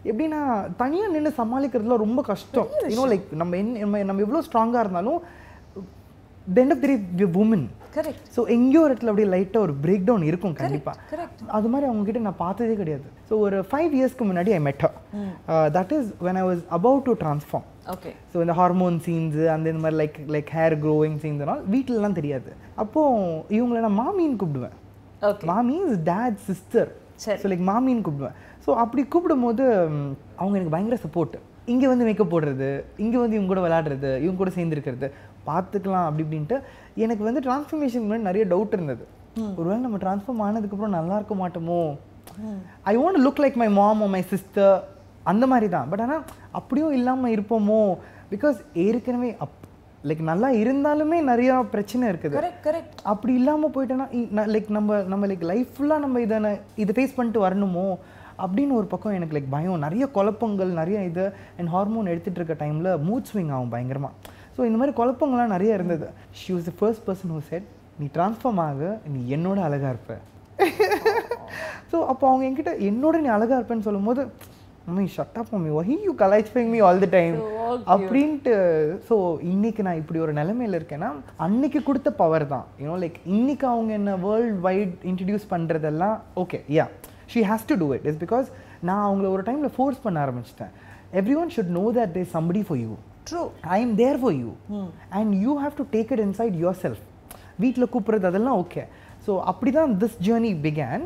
எப்படின்னா 0.09 0.39
தனியாக 0.83 1.13
நின்று 1.15 1.33
சமாளிக்கிறதுல 1.41 1.97
ரொம்ப 2.06 2.21
கஷ்டம். 2.31 2.69
யூனோ 2.94 3.06
லைக் 3.13 3.27
நம்ம 3.44 3.57
என்ன 3.63 4.03
நம்ம 4.11 4.23
எவ்வளோ 4.27 4.44
ஸ்ட்ராங்காக 4.47 4.85
இருந்தாலும் 4.85 5.21
of 6.57 6.79
the 6.83 6.88
day 7.19 7.25
women 7.41 7.65
correct 7.95 8.29
so 8.35 8.41
எங்கேயோ 8.56 8.79
ஒரு 8.85 8.91
இடத்துல 8.94 9.11
அப்படியே 9.11 9.27
லைட்டாக 9.33 9.65
ஒரு 9.65 9.73
பிரேக் 9.83 10.06
டவுன் 10.07 10.23
இருக்கும் 10.29 10.56
கண்டிப்பாக 10.59 10.97
correct. 11.11 11.39
அது 11.57 11.67
மாதிரி 11.71 11.85
அவங்க 11.89 12.03
கிட்ட 12.07 12.19
நான் 12.27 12.41
பார்த்ததே 12.41 12.75
கிடையாது. 12.79 13.07
ஸோ 13.29 13.33
ஒரு 13.45 13.57
ஃபைவ் 13.69 13.91
இயர்ஸ்க்கு 13.97 14.25
முன்னாடி 14.29 14.51
I 14.57 14.59
met 14.67 14.85
that 15.77 15.94
is 15.97 16.09
when 16.27 16.39
I 16.41 16.44
was 16.50 16.63
about 16.77 17.03
to 17.07 17.13
transform 17.23 17.67
okay 17.95 18.11
so 18.33 18.38
இந்த 18.45 18.56
ஹார்மோன் 18.61 18.97
சீன்ஸு 19.07 19.44
அந்த 19.56 19.73
இந்த 19.73 19.81
மாதிரி 19.85 20.00
லைக் 20.01 20.17
லைக் 20.35 20.50
ஹேர் 20.59 20.75
க்ரோயிங் 20.85 21.17
சீன்ஸ்னால் 21.23 21.63
வீட்டிலலாம் 21.75 22.17
தெரியாது. 22.19 22.51
அப்போது 22.83 23.44
இவங்களை 23.57 23.83
நான் 23.88 24.00
மாமின்னு 24.03 24.39
கூப்பிடுவேன். 24.44 24.75
மாமி 25.51 25.77
இஸ் 25.89 26.03
டேட் 26.11 26.39
சிஸ்டர் 26.50 26.91
சரி. 27.24 27.39
ஸோ 27.42 27.48
லைக் 27.51 27.63
மாமின்னு 27.69 28.04
கூப்பிடுவேன். 28.07 28.36
ஸோ 28.66 28.69
அப்படி 28.83 29.01
கூப்பிடும்போது 29.13 29.63
அவங்க 30.42 30.56
எனக்கு 30.60 30.75
பயங்கர 30.75 30.98
சப்போர்ட் 31.06 31.38
இங்கே 31.71 31.88
வந்து 31.92 32.06
மேக்கப் 32.07 32.33
போடுறது 32.33 32.69
இங்கே 33.04 33.18
வந்து 33.21 33.36
இவங்க 33.38 33.51
கூட 33.51 33.62
விளையாடுறது 33.66 34.12
இவங்க 34.24 34.39
கூட 34.42 34.51
சேர்ந்துருக்கிறது 34.57 35.07
பார்த்துக்கலாம் 35.50 36.06
அப்படி 36.07 36.24
இப்படின்ட்டு 36.25 36.57
எனக்கு 37.06 37.24
வந்து 37.27 37.44
டிரான்ஸ்ஃபர்மேஷன் 37.48 38.06
முன்னாடி 38.06 38.30
நிறைய 38.30 38.45
டவுட் 38.54 38.75
இருந்தது. 38.77 39.04
ஒருவேளை 39.60 39.80
நம்ம 39.86 40.00
ட்ரான்ஸ்ஃபார்ம் 40.04 40.44
ஆனதுக்கப்புறம் 40.48 40.95
நல்லா 40.98 41.18
இருக்க 41.19 41.36
மாட்டோமோ? 41.42 41.81
I 42.92 42.94
want 43.01 43.21
look 43.25 43.42
like 43.44 43.60
my 43.63 43.69
mom 43.80 44.04
my 44.16 44.21
sister 44.33 44.74
அந்த 45.31 45.45
மாதிரி 45.51 45.69
தான். 45.75 45.88
பட் 45.92 46.04
ஆனால் 46.06 46.24
அப்படியும் 46.60 46.95
இல்லாமல் 47.00 47.33
இருப்போமோ? 47.36 47.81
பிகாஸ் 48.33 48.57
ஏற்கனவே 48.86 49.30
அப் 49.45 49.56
லைக் 50.07 50.22
நல்லா 50.30 50.50
இருந்தாலுமே 50.62 51.18
நிறையா 51.30 51.56
பிரச்சனை 51.74 52.04
இருக்குது. 52.12 52.36
கரெக்ட் 52.40 52.62
கரெக்ட் 52.68 53.00
அப்படி 53.04 53.34
இல்லாமல் 53.40 53.74
போயிட்டேன்னா 53.75 54.07
லைக் 54.54 54.69
நம்ம 54.78 55.00
நம்ம 55.13 55.28
லைக் 55.31 55.44
லைஃப் 55.51 55.72
ஃபுல்லாக 55.75 56.04
நம்ம 56.06 56.22
இதை 56.25 56.38
இதை 56.84 56.94
ஃபேஸ் 56.98 57.16
பண்ணிட்டு 57.18 57.42
வரணுமோ? 57.46 57.88
அப்படின்னு 58.44 58.74
ஒரு 58.80 58.88
பக்கம் 58.88 59.16
எனக்கு 59.18 59.36
லைக் 59.38 59.50
பயம். 59.56 59.84
நிறைய 59.86 60.04
குழப்பங்கள் 60.18 60.72
நிறைய 60.81 61.00
இது 61.10 61.26
அண்ட் 61.57 61.71
ஹார்மோன் 61.76 62.12
எடுத்துகிட்டு 62.14 62.40
இருக்க 62.42 62.56
டைமில் 62.64 62.92
மூட் 63.07 63.30
ஸ்விங் 63.31 63.52
ஆகும் 63.56 63.73
பயங்கரமாக 63.73 64.14
ஸோ 64.56 64.66
இந்த 64.66 64.78
மாதிரி 64.80 64.95
குழப்பங்கள்லாம் 65.02 65.54
நிறைய 65.56 65.78
இருந்தது. 65.80 66.07
She 66.40 66.50
was 66.54 66.69
the 66.69 66.73
first 66.80 67.04
person 67.09 67.33
who 67.35 67.42
said 67.50 67.68
நீ 68.00 68.07
ட்ரான்ஸ்ஃபார்ம் 68.18 68.62
ஆக 68.68 69.00
நீ 69.07 69.21
என்னோட 69.35 69.59
அழகாக 69.68 69.94
இருப்ப. 69.95 70.14
ஸோ 71.92 71.97
அப்போ 72.12 72.26
அவங்க 72.30 72.44
என்கிட்ட 72.47 72.71
என்னோட 72.90 73.16
நீ 73.23 73.30
அழகாக 73.35 73.59
இருப்பேன்னு 73.59 73.88
சொல்லும்போது 73.88 74.23
மம்மி 74.88 75.06
ஷட் 75.16 75.38
அப் 75.42 75.52
மம்மி 75.54 75.71
ஒஹி 75.80 75.95
யூ 76.07 76.14
கலாய்ச்சிங் 76.21 76.69
மீ 76.73 76.80
ஆல் 76.88 77.00
தி 77.00 77.09
டைம் 77.09 77.35
அப்படின்ட்டு 77.92 78.54
ஸோ 79.09 79.16
இன்னைக்கு 79.52 79.81
நான் 79.83 79.99
இப்படி 80.02 80.19
ஒரு 80.19 80.33
நிலைமையில 80.33 80.80
இருக்கேன்னா 80.80 81.09
அன்னைக்கு 81.38 81.80
கொடுத்த 81.83 82.09
பவர் 82.21 82.45
தான். 82.47 82.66
யூனோ 82.81 82.97
லைக் 83.04 83.18
இன்னைக்கு 83.35 83.68
அவங்க 83.68 83.94
என்ன 83.94 84.16
வேர்ல்ட் 84.26 84.59
வைட் 84.68 84.95
இன்ட்ரடியூஸ் 85.11 85.45
பண்ணுறதெல்லாம் 85.54 86.18
okay 86.44 86.59
yeah 86.78 86.85
she 87.33 87.42
has 87.52 87.68
to 87.71 87.76
do 87.76 87.90
it 87.97 88.07
is 88.11 88.19
because 88.26 88.47
நான் 88.90 89.04
அவங்கள 89.07 89.28
ஒரு 89.35 89.44
டைமில் 89.49 89.73
ஃபோர்ஸ் 89.76 90.04
பண்ண 90.04 90.18
ஆரம்பிச்சிட்டேன். 90.26 90.73
Everyone 91.42 91.52
should 91.56 91.73
know 91.78 91.85
that 91.97 92.14
there 92.18 92.31
somebody 92.35 92.64
for 92.68 92.80
you 92.83 92.92
through 93.30 93.42
I 93.69 93.80
am 93.81 93.94
there 93.95 94.19
for 94.21 94.35
you 94.35 94.52
and 95.19 95.33
you 95.45 95.54
have 95.64 95.76
to 95.78 95.85
take 95.95 96.11
it 96.16 96.23
inside 96.28 96.57
yourself 96.83 97.04
வீட்டில் 97.59 97.92
கூப்பிட்றது 97.94 98.30
அதெல்லாம் 98.30 98.59
okay 98.64 98.83
so 99.26 99.31
அப்படி 99.52 99.71
தான் 99.71 99.95
திஸ் 100.04 100.19
ஜேர்னி 100.28 100.52
பிகேன் 100.66 101.04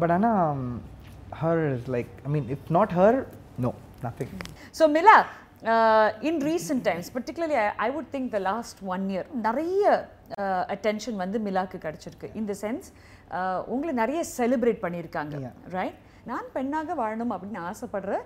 பட் 0.00 0.12
ஆனால் 0.16 0.60
her 1.40 1.64
like 1.94 2.12
I 2.26 2.30
mean 2.34 2.48
if 2.56 2.68
not 2.78 2.94
her 3.00 3.18
no 3.58 3.70
nothing 4.04 4.32
so 4.78 4.86
Mila 4.96 5.16
in 6.28 6.40
recent 6.48 6.84
times 6.88 7.08
particularly 7.14 7.56
I 7.84 7.88
would 7.94 8.10
think 8.14 8.30
the 8.34 8.38
last 8.48 8.80
one 8.94 9.04
year 9.12 9.28
நிறைய 9.46 9.82
attention 10.74 11.16
வந்து 11.22 11.38
மிலாக்கு 11.46 11.78
கிடைச்சிருக்கு. 11.84 12.28
இந்த 12.40 12.52
சென்ஸ் 12.62 12.88
உங்களை 13.72 13.92
நிறைய 14.00 14.20
செலிப்ரேட் 14.38 14.82
பண்ணியிருக்காங்க 14.84 15.52
ரைட் 15.76 15.98
நான் 16.30 16.46
பெண்ணாக 16.56 16.94
வாழணும் 17.00 17.32
அப்படின்னு 17.34 17.62
ஆசைப்படுற 17.70 18.18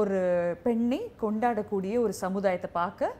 ஒரு 0.00 0.18
பெண்ணை 0.66 1.00
கொண்டாடக்கூடிய 1.22 1.94
ஒரு 2.04 2.14
சமுதாயத்தை 2.24 2.70
பார்க்க 2.80 3.10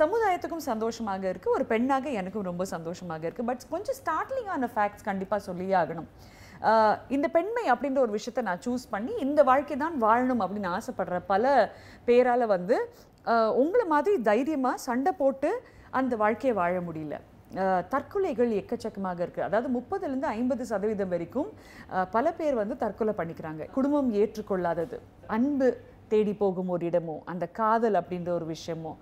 சமுதாயத்துக்கும் 0.00 0.66
சந்தோஷமாக 0.70 1.24
இருக்குது 1.32 1.54
ஒரு 1.58 1.64
பெண்ணாக 1.74 2.08
எனக்கும் 2.20 2.48
ரொம்ப 2.50 2.64
சந்தோஷமாக 2.74 3.26
இருக்குது 3.28 3.48
பட் 3.50 3.70
கொஞ்சம் 3.74 3.98
ஸ்டார்ட்லிங்கான 4.00 4.68
ஃபேக்ட்ஸ் 4.74 5.06
கண்டிப்பாக 5.10 5.42
சொல்லியே 5.48 5.74
ஆகணும். 5.82 6.08
ஆஹ் 6.70 6.96
இந்த 7.16 7.26
பெண்மை 7.36 7.64
அப்படின்ற 7.72 7.98
ஒரு 8.04 8.14
விஷயத்தை 8.16 8.42
நான் 8.48 8.62
சூஸ் 8.66 8.84
பண்ணி 8.94 9.12
இந்த 9.26 9.40
வாழ்க்கை 9.50 9.76
தான் 9.84 9.96
வாழணும் 10.04 10.42
அப்படின்னு 10.44 10.70
ஆசைப்படுற 10.78 11.18
பல 11.32 11.44
பேரால் 12.08 12.52
வந்து 12.54 12.76
உங்களை 13.62 13.84
மாதிரி 13.94 14.16
தைரியமாக 14.28 14.84
சண்டை 14.86 15.12
போட்டு 15.22 15.50
அந்த 15.98 16.12
வாழ்க்கையை 16.22 16.54
வாழ 16.60 16.76
முடியல. 16.88 17.16
தற்கொலைகள் 17.92 18.50
எக்கச்சக்கமாக 18.60 19.22
இருக்குது 19.24 19.46
அதாவது 19.46 19.68
முப்பதுலேருந்து 19.76 20.28
ஐம்பது 20.38 20.62
சதவீதம் 20.70 21.12
வரைக்கும் 21.14 21.50
பல 22.14 22.32
பேர் 22.38 22.56
வந்து 22.62 22.74
தற்கொலை 22.82 23.14
பண்ணிக்கிறாங்க. 23.20 23.62
குடும்பம் 23.76 24.10
ஏற்றுக்கொள்ளாதது 24.22 24.98
அன்பு 25.36 25.68
தேடி 26.12 26.34
போகும் 26.42 26.70
ஒரு 26.74 26.84
இடமோ 26.90 27.16
அந்த 27.32 27.44
காதல் 27.60 27.98
அப்படின்ற 28.00 28.30
ஒரு 28.38 28.46
விஷயமோ 28.54 28.92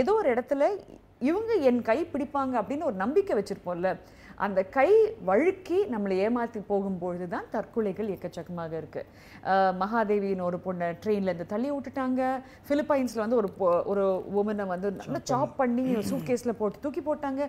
ஏதோ 0.00 0.14
ஒரு 0.20 0.28
இடத்துல 0.34 0.64
இவங்க 1.28 1.52
என் 1.68 1.82
கை 1.90 1.98
பிடிப்பாங்க 2.14 2.54
அப்படின்னு 2.60 2.88
ஒரு 2.90 2.96
நம்பிக்கை 3.04 3.34
வச்சுருப்போம்ல. 3.38 3.90
அந்த 4.44 4.60
கை 4.76 4.88
வழுக்கி 5.28 5.78
நம்மளை 5.94 6.16
ஏமாற்றி 6.26 6.60
போகும்பொழுது 6.70 7.26
தான் 7.34 7.50
தற்கொலைகள் 7.54 8.12
எக்கச்சக்கமாக 8.14 8.72
இருக்குது 8.80 9.10
மகாதேவியின் 9.82 10.46
ஒரு 10.48 10.58
பொண்ணை 10.66 10.88
ட்ரெயின்லேருந்து 11.02 11.46
தள்ளி 11.52 11.70
விட்டுட்டாங்க. 11.74 12.22
ஃபிலிப்பைன்ஸில் 12.68 13.24
வந்து 13.24 13.38
ஒரு 13.42 13.50
ஒரு 13.92 14.04
உமனை 14.40 14.66
வந்து 14.74 14.90
நல்லா 15.02 15.20
சாப் 15.32 15.54
பண்ணி. 15.60 15.86
சூட்கேஸில் 16.10 16.58
போட்டு 16.62 16.82
தூக்கி 16.86 17.04
போட்டாங்க. 17.10 17.42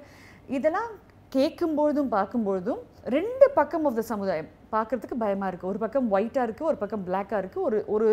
இதெல்லாம் 0.58 0.92
கேட்கும்பொழுதும் 1.36 2.10
பார்க்கும்பொழுதும் 2.18 2.82
ரெண்டு 3.16 3.46
பக்கம் 3.56 3.86
ஆஃப் 3.90 3.98
த 4.00 4.04
சமுதாயம். 4.12 4.50
பார்க்கறதுக்கு 4.76 5.16
பயமாக 5.24 5.50
இருக்குது 5.52 5.72
ஒரு 5.72 5.80
பக்கம் 5.84 6.08
ஒயிட்டாக 6.16 6.46
இருக்குது 6.48 6.70
ஒரு 6.72 6.78
பக்கம் 6.82 7.06
பிளாக்காக 7.08 7.40
இருக்குது 7.44 7.66
ஒரு 7.68 7.80
ஒரு 7.96 8.08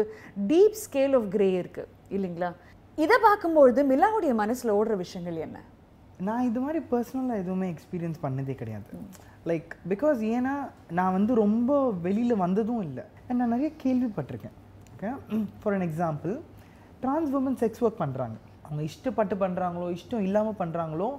டீப் 0.50 0.78
ஸ்கேல் 0.84 1.14
ஆஃப் 1.18 1.28
கிரே 1.34 1.48
இருக்குது 1.62 1.90
இல்லைங்களா? 2.16 2.50
இதை 3.04 3.16
பார்க்கும்பொழுது 3.26 3.80
மில்லாவுடைய 3.90 4.32
மனசில் 4.40 4.76
ஓடுற 4.78 4.94
விஷயங்கள் 5.02 5.44
என்ன? 5.46 5.58
நான் 6.20 6.42
இது 6.42 6.60
மாதிரி 6.60 6.84
பர்சனலாக 6.90 7.36
எதுவுமே 7.36 7.74
எக்ஸ்பீரியன்ஸ் 7.74 8.14
பண்ணதே 8.22 8.54
கிடையாது. 8.54 8.88
லைக் 9.44 9.70
பிகாஸ் 9.88 10.20
ஏன்னா 10.34 10.70
நான் 10.90 11.12
வந்து 11.12 11.34
ரொம்ப 11.34 11.92
வெளியில் 11.92 12.36
வந்ததும் 12.36 12.80
இல்லை. 12.80 13.04
நான் 13.28 13.48
நிறைய 13.48 13.70
கேள்விப்பட்டிருக்கேன். 13.82 14.56
Okay 14.96 15.16
for 15.62 15.74
an 15.80 15.80
example 15.80 16.40
trans 17.02 17.28
women 17.36 17.54
sex 17.60 17.80
work 17.80 18.02
பண்ணுறாங்க 18.04 18.36
அவங்க 18.62 18.82
இஷ்டப்பட்டு 18.82 19.34
பண்ணுறாங்களோ 19.44 19.96
இஷ்டம் 19.96 20.20
இல்லாமல் 20.20 20.58
பண்ணுறாங்களோ 20.58 21.10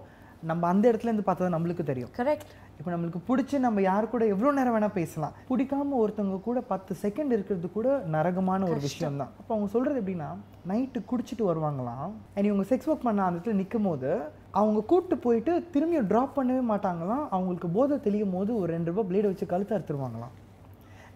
நம்ம 0.42 0.68
அந்த 0.68 0.92
இடத்துல 0.92 1.02
இருந்து 1.02 1.24
பார்த்தா 1.26 1.54
நம்மளுக்கு 1.56 1.84
தெரியும். 1.84 2.10
கரெக்ட் 2.18 2.48
இப்போ 2.80 2.92
நம்மளுக்கு 2.92 3.20
பிடிச்சி 3.28 3.60
நம்ம 3.60 3.82
யார் 3.82 4.10
கூட 4.10 4.26
எவ்வளோ 4.26 4.52
நேரம் 4.52 4.76
வேணால் 4.76 4.94
பேசலாம். 4.94 5.34
பிடிக்காம 5.50 5.92
ஒருத்தவங்க 6.00 6.40
கூட 6.42 6.62
பத்து 6.62 6.96
செகண்ட் 7.02 7.32
இருக்கிறது 7.38 7.72
கூட 7.72 8.04
நரகமான 8.12 8.64
ஒரு 8.64 8.80
விஷயம் 8.80 9.18
தான். 9.18 9.28
அப்போ 9.28 9.54
அவங்க 9.54 9.72
சொல்கிறது 9.72 10.00
எப்படின்னா 10.02 10.30
நைட்டு 10.68 11.02
குடிச்சிட்டு 11.12 11.42
வருவாங்களாம். 11.42 12.12
அண்ட் 12.36 12.46
இவங்க 12.46 12.76
செக்ஸ் 12.76 12.90
ஒர்க் 12.90 13.08
பண்ண 13.08 13.24
அந்த 13.24 13.40
இடத்துல 13.40 13.54
நிற்கும் 13.54 13.84
போது 13.84 14.40
அவங்க 14.60 14.80
கூப்பிட்டு 14.90 15.16
போயிட்டு 15.26 15.52
திரும்பியும் 15.74 16.08
ட்ராப் 16.12 16.34
பண்ணவே 16.38 16.64
மாட்டாங்களாம். 16.72 17.26
அவங்களுக்கு 17.36 17.68
போதை 17.78 17.96
தெளியும் 18.08 18.34
போது 18.36 18.52
ஒரு 18.62 18.70
ரெண்டு 18.76 18.92
ரூபாய் 18.92 19.08
பிளேடை 19.10 19.30
வச்சு 19.32 19.46
கழுத்து 19.54 19.76
அறுத்துருவாங்களாம். 19.78 20.34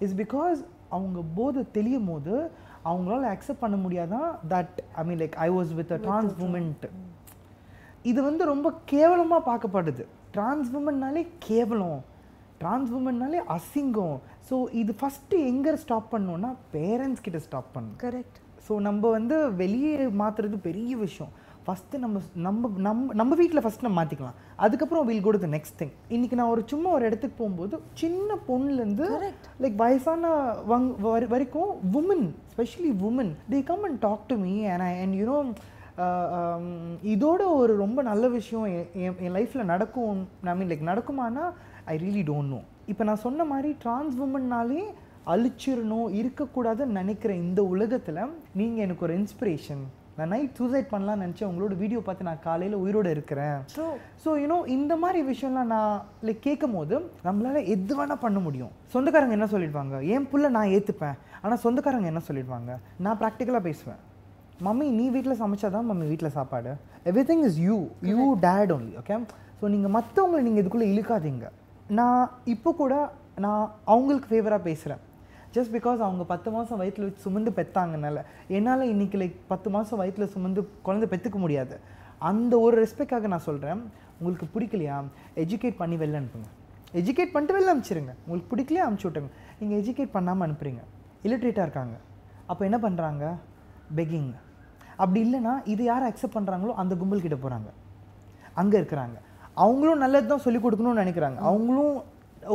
இட்ஸ் 0.02 0.18
பிகாஸ் 0.22 0.60
அவங்க 0.96 1.20
போதை 1.40 1.62
தெளியும் 1.78 2.10
போது 2.12 2.34
அவங்களால 2.90 3.30
அக்செப்ட் 3.34 3.64
பண்ண 3.64 3.78
முடியாதான் 3.86 4.30
that 4.54 4.78
I 5.02 5.04
mean 5.08 5.22
like 5.24 5.36
I 5.46 5.50
was 5.58 5.72
with 5.80 5.94
a 5.98 6.00
trans 6.08 6.34
movement 6.42 6.86
இது 8.12 8.20
வந்து 8.30 8.44
ரொம்ப 8.54 8.68
கேவலமாக 8.94 9.42
பார்க்கப்படுது. 9.52 10.04
டிரான்ஸ் 10.36 10.70
உமன்னாலே 10.80 11.24
கேவலம். 11.48 12.02
டிரான்ஸ் 12.62 12.92
உமன்னாலே 12.98 13.40
அசிங்கம். 13.56 14.18
ஸோ 14.50 14.56
இது 14.82 14.92
ஃபஸ்ட்டு 15.00 15.40
எங்கே 15.52 15.74
ஸ்டாப் 15.84 16.12
பண்ணணும்னா 16.14 16.52
பேரண்ட்ஸ் 16.76 17.24
கிட்ட 17.26 17.40
ஸ்டாப் 17.48 17.72
பண்ணணும். 17.76 18.00
கரெக்ட் 18.06 18.38
ஸோ 18.68 18.76
நம்ம 18.88 19.10
வந்து 19.18 19.38
வெளியே 19.64 19.96
மாற்றுறது 20.22 20.60
பெரிய 20.70 20.92
விஷயம். 21.06 21.34
ஃபஸ்ட்டு 21.66 22.00
நம்ம 22.00 22.18
நம்ம 22.44 22.70
நம்ம 22.80 23.14
நம்ம 23.14 23.36
வீட்டில் 23.36 23.62
ஃபஸ்ட் 23.62 23.84
நம்ம 23.84 23.98
மாற்றிக்கலாம் 24.00 24.36
அதுக்கப்புறம் 24.58 25.06
will 25.08 25.24
go 25.24 25.32
to 25.32 25.40
the 25.40 25.50
next 25.54 25.78
thing 25.80 25.94
இன்றைக்கி 26.10 26.36
நான் 26.36 26.52
ஒரு 26.52 26.64
சும்மா 26.68 26.90
ஒரு 26.92 27.06
இடத்துக்கு 27.06 27.36
போகும்போது 27.38 27.78
சின்ன 27.94 28.38
பொண்ணுலேருந்து 28.48 29.08
லைக் 29.62 29.78
வயசான 29.78 30.32
வங் 30.70 30.90
வரி- 31.06 31.30
வரைக்கும் 31.30 31.72
women 31.94 32.24
especially 32.52 32.92
women 33.08 33.32
they 33.52 33.62
come 33.64 33.84
and 33.84 34.00
talk 34.02 34.28
to 34.28 34.38
me 34.38 34.54
and 34.70 34.86
and 35.00 35.18
you know 35.20 35.40
இதோட 37.12 37.42
ஒரு 37.56 37.74
ரொம்ப 37.78 38.00
நல்ல 38.04 38.26
விஷயம் 38.34 38.66
என்- 38.72 38.90
என் 39.02 39.18
என் 39.20 39.36
லைஃப்பில் 39.36 39.70
நடக்கும் 39.70 40.22
ஐ 40.46 40.56
மீன் 40.56 40.72
லைக் 40.72 40.90
நடக்குமானா 40.90 41.46
ஐ 41.88 41.98
ரியலி 41.98 42.24
டோன்ட் 42.28 42.52
நோ 42.52 42.62
இப்போ 42.88 43.04
நான் 43.04 43.24
சொன்ன 43.24 43.46
மாதிரி 43.46 43.70
டிரான்ஸ் 43.80 44.18
உமன்னாலே 44.22 44.82
அழிச்சிடணும் 45.28 46.10
இருக்கக்கூடாதுன்னு 46.20 46.98
நினைக்கிற 46.98 47.32
இந்த 47.44 47.62
உலகத்தில் 47.70 48.20
நீங்கள் 48.56 48.84
எனக்கு 48.84 49.06
ஒரு 49.06 49.16
இன்ஸ்பிரேஷன் 49.18 49.86
நான் 50.18 50.32
நைட் 50.34 50.58
சூசைட் 50.60 50.92
பண்ணலாம்னு 50.92 51.24
நினச்சேன். 51.26 51.50
உங்களோட 51.52 51.74
வீடியோ 51.82 52.00
பார்த்து 52.08 52.28
நான் 52.28 52.44
காலையில் 52.48 52.76
உயிரோடு 52.84 53.10
இருக்கிறேன். 53.16 53.58
ஸோ 54.24 54.36
யூனோ 54.42 54.58
இந்த 54.76 54.94
மாதிரி 55.04 55.20
விஷயம்லாம் 55.32 55.72
நான் 55.76 55.96
லைக் 56.28 56.42
கேட்கும் 56.48 56.76
போது 56.78 56.96
நம்மளால 57.28 57.64
எது 57.74 57.94
வேணால் 58.00 58.22
பண்ண 58.26 58.40
முடியும். 58.46 58.74
சொந்தக்காரங்க 58.94 59.38
என்ன 59.38 59.48
சொல்லிடுவாங்க? 59.54 59.96
என் 60.16 60.28
புள்ள 60.34 60.50
நான் 60.58 60.74
ஏற்றுப்பேன் 60.76 61.18
ஆனால் 61.44 61.62
சொந்தக்காரங்க 61.66 62.10
என்ன 62.14 62.22
சொல்லிடுவாங்க? 62.30 62.78
நான் 63.06 63.20
ப்ராக்டிக்கலாக 63.24 63.64
பேசுவேன். 63.70 64.00
மம்மி 64.68 64.88
நீ 65.00 65.06
வீட்டில் 65.16 65.40
சமைச்சாதான் 65.44 65.90
மம்மி 65.90 66.06
வீட்டில் 66.12 66.36
சாப்பாடு. 66.38 66.74
Everything 67.32 67.44
is 67.50 67.60
you 67.68 67.78
you 68.12 68.28
dad 68.48 68.72
only 68.78 68.94
okay 69.02 69.18
so 69.60 69.68
நீங்கள் 69.74 69.94
மற்றவங்களை 69.98 70.44
நீங்கள் 70.48 70.64
இதுக்குள்ளே 70.64 70.88
இழுக்காதீங்க. 70.94 71.48
நான் 72.00 72.24
இப்போ 72.54 72.70
கூட 72.82 72.94
நான் 73.46 73.66
அவங்களுக்கு 73.94 74.30
ஃபேவராக 74.32 74.62
பேசுகிறேன் 74.70 75.02
ஜஸ்ட் 75.56 75.74
பிகாஸ் 75.76 76.00
அவங்க 76.06 76.24
பத்து 76.32 76.50
மாதம் 76.56 76.80
வயிற்றில் 76.82 77.06
வச்சு 77.08 77.24
சுமந்து 77.26 77.52
பெத்தாங்கனால 77.58 78.22
என்னால் 78.58 78.84
இன்னைக்கு 78.94 79.18
லைக் 79.22 79.36
பத்து 79.52 79.68
மாதம் 79.76 80.00
வயிற்றில் 80.02 80.32
சுமந்து 80.36 80.62
குழந்தை 80.88 81.08
பெற்றுக்க 81.12 81.38
முடியாது. 81.44 81.76
அந்த 82.30 82.54
ஒரு 82.66 82.76
ரெஸ்பெக்டாக 82.84 83.30
நான் 83.34 83.46
சொல்கிறேன் 83.50 83.82
உங்களுக்கு 84.20 84.48
பிடிக்கலையா? 84.56 84.98
எஜுகேட் 85.44 85.78
பண்ணி 85.82 85.96
வெளில 86.02 86.20
அனுப்புங்க. 86.22 86.50
எஜுகேட் 87.02 87.34
பண்ணிட்டு 87.34 87.56
வெளில 87.58 87.72
அனுப்பிச்சிருங்க. 87.74 88.14
உங்களுக்கு 88.26 88.50
பிடிக்கலையா? 88.54 88.86
அனுப்பிச்சி 88.88 89.08
விட்டுருங்க. 89.08 89.34
நீங்கள் 89.60 89.80
எஜுகேட் 89.82 90.16
பண்ணாமல் 90.18 90.46
அனுப்புறீங்க. 90.48 90.82
இல்லிட்ரேட்டாக 91.26 91.68
இருக்காங்க. 91.68 91.96
அப்போ 92.52 92.62
என்ன 92.70 92.80
பண்ணுறாங்க 92.88 93.24
பெக்கிங் 94.00 94.32
அப்படி 95.04 95.20
இல்லைன்னா 95.28 95.54
இது 95.76 95.84
யார் 95.92 96.10
அக்செப்ட் 96.10 96.38
பண்ணுறாங்களோ 96.38 96.74
அந்த 96.82 96.94
கும்பல் 97.00 97.24
கிட்ட 97.24 97.38
போகிறாங்க 97.46 97.70
அங்கே 98.62 98.76
இருக்கிறாங்க. 98.82 99.18
அவங்களும் 99.64 100.04
நல்லது 100.04 100.28
தான் 100.34 100.44
சொல்லிக் 100.46 100.66
கொடுக்கணும்னு 100.66 101.02
நினைக்கிறாங்க. 101.04 101.40
அவங்களும் 101.50 101.96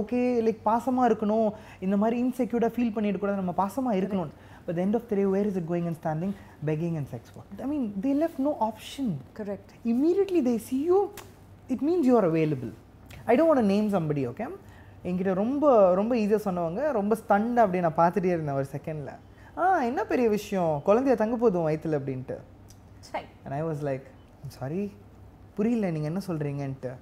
ஓகே 0.01 0.21
லைக் 0.47 0.61
பாசமாக 0.69 1.09
இருக்கணும். 1.11 1.49
இந்த 1.87 1.97
மாதிரி 2.03 2.17
இன்செக்யூர்டாக 2.25 2.73
ஃபீல் 2.77 2.95
பண்ணிடக்கூடாது. 2.97 3.41
நம்ம 3.43 3.55
பாசமாக 3.63 3.99
இருக்கணும் 4.01 4.33
but 4.67 4.81
end 4.85 4.97
of 4.99 5.07
the 5.11 5.15
day 5.21 5.25
where 5.37 5.49
is 5.51 5.59
it 5.61 5.69
going 5.73 5.89
and 5.91 5.99
standing 6.03 6.35
begging 6.71 6.97
and 7.01 7.11
sex 7.15 7.33
work 7.37 7.63
I 7.67 7.69
mean 7.75 7.87
they 8.07 8.13
left 8.23 8.43
no 8.49 8.55
option 8.71 9.13
correct 9.41 9.73
immediately 9.93 10.43
they 10.51 10.59
see 10.69 10.83
you 10.91 11.01
it 11.75 11.83
means 11.89 12.03
you 12.11 12.17
are 12.21 12.27
available. 12.33 12.73
I 13.31 13.37
don't 13.39 13.49
want 13.51 13.63
to 13.65 13.69
name 13.75 13.89
somebody 13.97 14.25
okay? 14.33 14.51
என்கிட்ட 15.09 15.33
ரொம்ப 15.43 15.65
ரொம்ப 15.99 16.13
ஈஸியாக 16.23 16.43
சொன்னவங்க 16.47 16.81
ரொம்ப 16.97 17.13
stunt 17.21 17.59
அப்படி 17.63 17.79
நான் 17.85 17.99
பார்த்துட்டே 18.01 18.33
இருந்தேன் 18.35 18.57
ஒரு 18.61 18.67
செகண்டில் 18.73 19.13
ஆ 19.61 19.65
என்ன 19.91 20.01
பெரிய 20.11 20.27
விஷயம்? 20.35 20.73
குழந்தைய 20.89 21.15
தங்க 21.23 21.37
போதும் 21.43 21.65
வயித்துல 21.67 21.99
அப்படின்ட்டு. 22.01 22.37
And 23.45 23.55
I 23.59 23.63
was 23.69 23.81
like 23.89 24.05
sorry 24.57 24.83
புரியல 25.57 25.91
நீங்கள் 25.95 26.11
என்ன 26.11 26.21
சொல்கிறீங்கன்ட்டு 26.29 26.93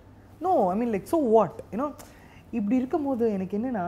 no 0.47 0.53
I 0.73 0.77
mean 0.81 0.93
like 0.95 1.09
so 1.15 1.19
what 1.35 1.59
you know 1.73 1.89
இப்படி 2.51 2.77
இருக்கும்போது 2.77 3.33
எனக்கு 3.33 3.59
என்னென்னா 3.59 3.87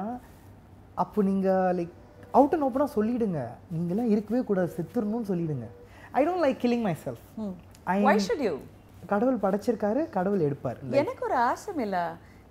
அப்போ 0.94 1.22
நீங்கள் 1.22 1.74
லைக் 1.78 1.94
அவுட் 2.38 2.52
அண்ட் 2.54 2.64
ஓப்பனாக 2.66 2.90
சொல்லிடுங்க. 2.96 3.40
நீங்களாம் 3.74 4.10
இருக்கவே 4.14 4.40
கூடாது 4.48 4.74
செத்துடணும்னு 4.76 5.30
சொல்லிடுங்க. 5.32 5.66
I 6.12 6.26
don't 6.26 6.44
like 6.46 6.58
killing 6.64 6.84
myself 7.04 7.22
I 7.84 8.18
should 8.26 8.42
you? 8.48 8.56
கடவுள் 9.12 9.38
படைச்சிருக்காரு 9.44 10.10
கடவுள் 10.16 10.40
எடுப்பார். 10.40 10.78
எனக்கு 11.02 11.24
ஒரு 11.28 11.36
ஆசை 11.50 11.74
இல்ல 11.86 11.98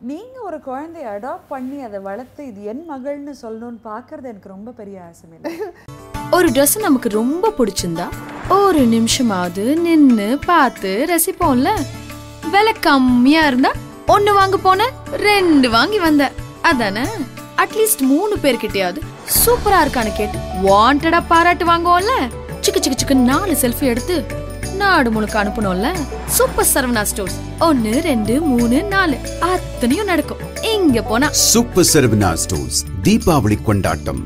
நீங்க 0.02 0.36
ஒரு 0.42 0.58
குழந்தைய 0.66 1.08
அடாப்ட் 1.16 1.50
பண்ணி 1.50 1.82
அதை 1.82 2.00
வளர்த்து 2.00 2.48
இது 2.48 2.64
என் 2.72 2.86
மகள்னு 2.92 3.34
சொல்லணும்னு 3.42 3.82
பார்க்கறது 3.84 4.30
எனக்கு 4.32 4.56
ரொம்ப 4.56 4.72
பெரிய 4.72 4.98
ஆசை 5.10 5.26
இல்லை 5.30 5.52
ஒரு 6.38 6.50
Dress 6.56 6.74
நமக்கு 6.86 7.10
ரொம்ப 7.10 7.52
பிடிச்சிருந்தா 7.58 8.08
ஒரு 8.58 8.80
நிமிஷமாவது 8.96 9.64
நின்னு 9.86 10.38
பார்த்து 10.46 10.92
ரசிப்போம்ல. 11.12 11.70
விலை 12.54 12.74
கம்மியா 12.88 13.48
இருந்தா 13.48 13.72
ஒண்ணு 14.14 14.32
வாங்க 14.38 14.58
போன 14.58 14.82
ரெண்டு 15.24 15.68
வாங்கி 15.74 16.00
வந்த. 16.04 16.24
அதானே? 16.70 17.04
அட்லீஸ்ட் 17.64 18.02
மூணு 18.12 18.36
பேர்கிட்டயாவது 18.44 19.00
சூப்பரா 19.42 19.80
இருக்கான்னு 19.86 20.12
கேட்டு 20.20 20.38
வாண்டடா 20.68 21.20
பாராட்டு 21.32 21.66
வாங்குவோம்ல? 21.70 22.14
சிக்கு 22.64 22.80
சிக்கு 22.86 23.00
சிக்கு 23.02 23.16
நாலு 23.32 23.54
செல்ஃபி 23.62 23.86
எடுத்து 23.92 24.16
நாடு 24.82 25.10
முழுக்க 25.16 25.36
அனுப்பணும்ல 25.44 25.90
சூப்பர் 26.38 26.70
சரவணா 26.74 27.04
ஸ்டோர்ஸ் 27.12 27.38
ஒன்னு 27.68 27.92
ரெண்டு 28.10 28.36
மூணு 28.52 28.80
நாலு. 28.94 29.18
அத்தனையும் 29.50 30.10
நடக்கும். 30.12 30.42
இங்க 30.74 31.04
போனா. 31.12 31.30
சூப்பர் 31.50 31.90
சரவணா 31.94 32.32
ஸ்டோர்ஸ் 32.44 32.80
தீபாவளி 33.08 33.58
கொண்டாட்டம். 33.70 34.22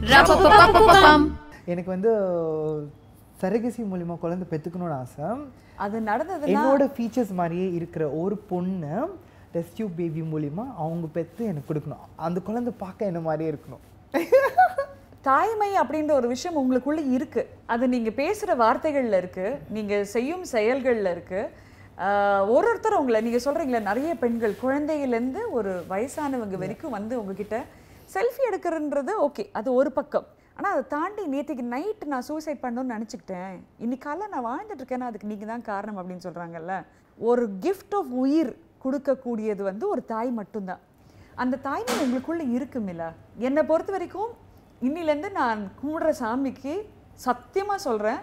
எனக்கு 1.74 1.90
வந்து 1.96 2.14
சரகசி 3.42 3.84
மூலிமா 3.92 4.18
குழந்தை 4.24 4.48
பெற்றுக்கணும்னு 4.54 4.98
ஆசை. 5.02 5.28
அது 5.86 6.00
நடந்ததுன்னா 6.12 6.56
என்னோட 6.56 6.84
ஃபீச்சர்ஸ் 6.96 7.36
மாதிரியே 7.42 7.68
இருக்கிற 7.80 8.04
ஒரு 8.24 8.36
பொண்ணு 8.52 8.96
ரெஸ்டியூ 9.54 9.90
பேபி 9.96 10.22
மூலிமா 10.22 10.76
அவங்க 10.78 11.08
பெற்று 11.08 11.46
எனக்கு 11.46 11.74
கொடுக்கணும். 11.74 12.06
அந்த 12.16 12.40
குழந்தை 12.40 12.74
பார்க்க 12.78 13.06
என்ன 13.06 13.20
மாதிரியே 13.20 13.52
இருக்கணும். 13.52 14.22
தாய்மை 15.22 15.80
அப்படின்ற 15.80 16.12
ஒரு 16.12 16.28
விஷயம் 16.28 16.58
உங்களுக்குள்ள 16.64 17.12
இருக்கு. 17.12 17.50
அது 17.66 17.88
நீங்க 17.88 18.10
பேசுற 18.10 18.46
வார்த்தைகள்ல 18.46 19.18
இருக்கு 19.18 19.60
நீங்க 19.70 20.04
செய்யும் 20.04 20.44
செயல்கள்ல 20.52 21.12
இருக்கு. 21.12 21.50
ஆஹ் 21.98 22.50
ஒரு 22.50 22.76
ஒருத்தர் 22.76 22.96
உங்களை 22.96 23.22
நீங்க 23.22 23.52
சொல்றீங்களே 23.52 23.82
நிறைய 23.82 24.16
பெண்கள் 24.16 24.56
குழந்தையிலேருந்து 24.64 25.38
ஒரு 25.52 25.84
வயசானவங்க 25.90 26.58
வரைக்கும் 26.58 26.92
வந்து 26.92 27.20
உங்ககிட்ட 27.20 27.64
செல்ஃபி 28.14 28.54
எடுக்கிறன்றது 28.54 29.12
ஓகே 29.22 29.50
அது 29.52 29.74
ஒரு 29.74 29.92
பக்கம். 29.92 30.26
ஆனா 30.56 30.70
அதை 30.70 30.84
தாண்டி 30.88 31.28
நேற்றுக்கு 31.28 31.62
நைட் 31.62 32.06
நான் 32.06 32.22
சூசைட் 32.22 32.60
பண்ணணும்னு 32.62 33.02
நினச்சிக்கிட்டேன். 33.02 33.60
இன்னைக்கு 33.78 34.10
காலைல 34.10 34.28
நான் 34.28 34.46
வாழ்ந்துட்டு 34.46 34.82
இருக்கேன்னா 34.82 35.00
அதுக்கு 35.00 35.28
நீங்க 35.28 35.46
தான் 35.46 35.62
காரணம் 35.62 36.10
அப்படின்னு 36.10 36.22
சொல்றாங்கல்ல. 36.24 36.86
ஒரு 37.18 37.50
கிஃப்ட் 37.62 37.96
ஆஃப் 37.96 38.08
உயிர். 38.10 38.58
கொடுக்கக்கூடியது 38.84 39.62
வந்து 39.70 39.86
ஒரு 39.90 40.02
தாய் 40.14 40.32
மட்டும்தான். 40.40 40.82
அந்த 41.42 41.60
தாய்மை 41.68 41.96
உங்களுக்குள்ளே 42.06 42.46
இருக்குமில்ல 42.58 43.04
என்னை 43.48 43.62
பொறுத்த 43.70 43.92
வரைக்கும் 43.96 44.32
இன்னிலேருந்து 44.88 45.32
நான் 45.42 45.62
கும்பிடுற 45.80 46.10
சாமிக்கு 46.22 46.74
சத்தியமாக 47.26 47.80
சொல்கிறேன் 47.88 48.20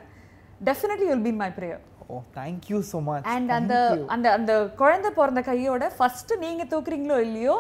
definitely 0.69 1.07
will 1.11 1.25
been 1.26 1.40
my 1.43 1.50
prayer 1.59 1.83
oh 2.11 2.19
thank you 2.38 2.79
so 2.90 2.99
much 3.09 3.26
and 3.35 3.50
அந்த 3.59 3.75
அந்த 4.14 4.26
அந்த 4.37 4.52
குழந்தை 4.81 5.11
பிறந்த 5.19 5.40
கையோட 5.49 5.85
ஃபர்ஸ்ட் 5.97 6.33
நீங்க 6.45 6.62
தூக்குறீங்களோ 6.73 7.17
இல்லையோ 7.26 7.55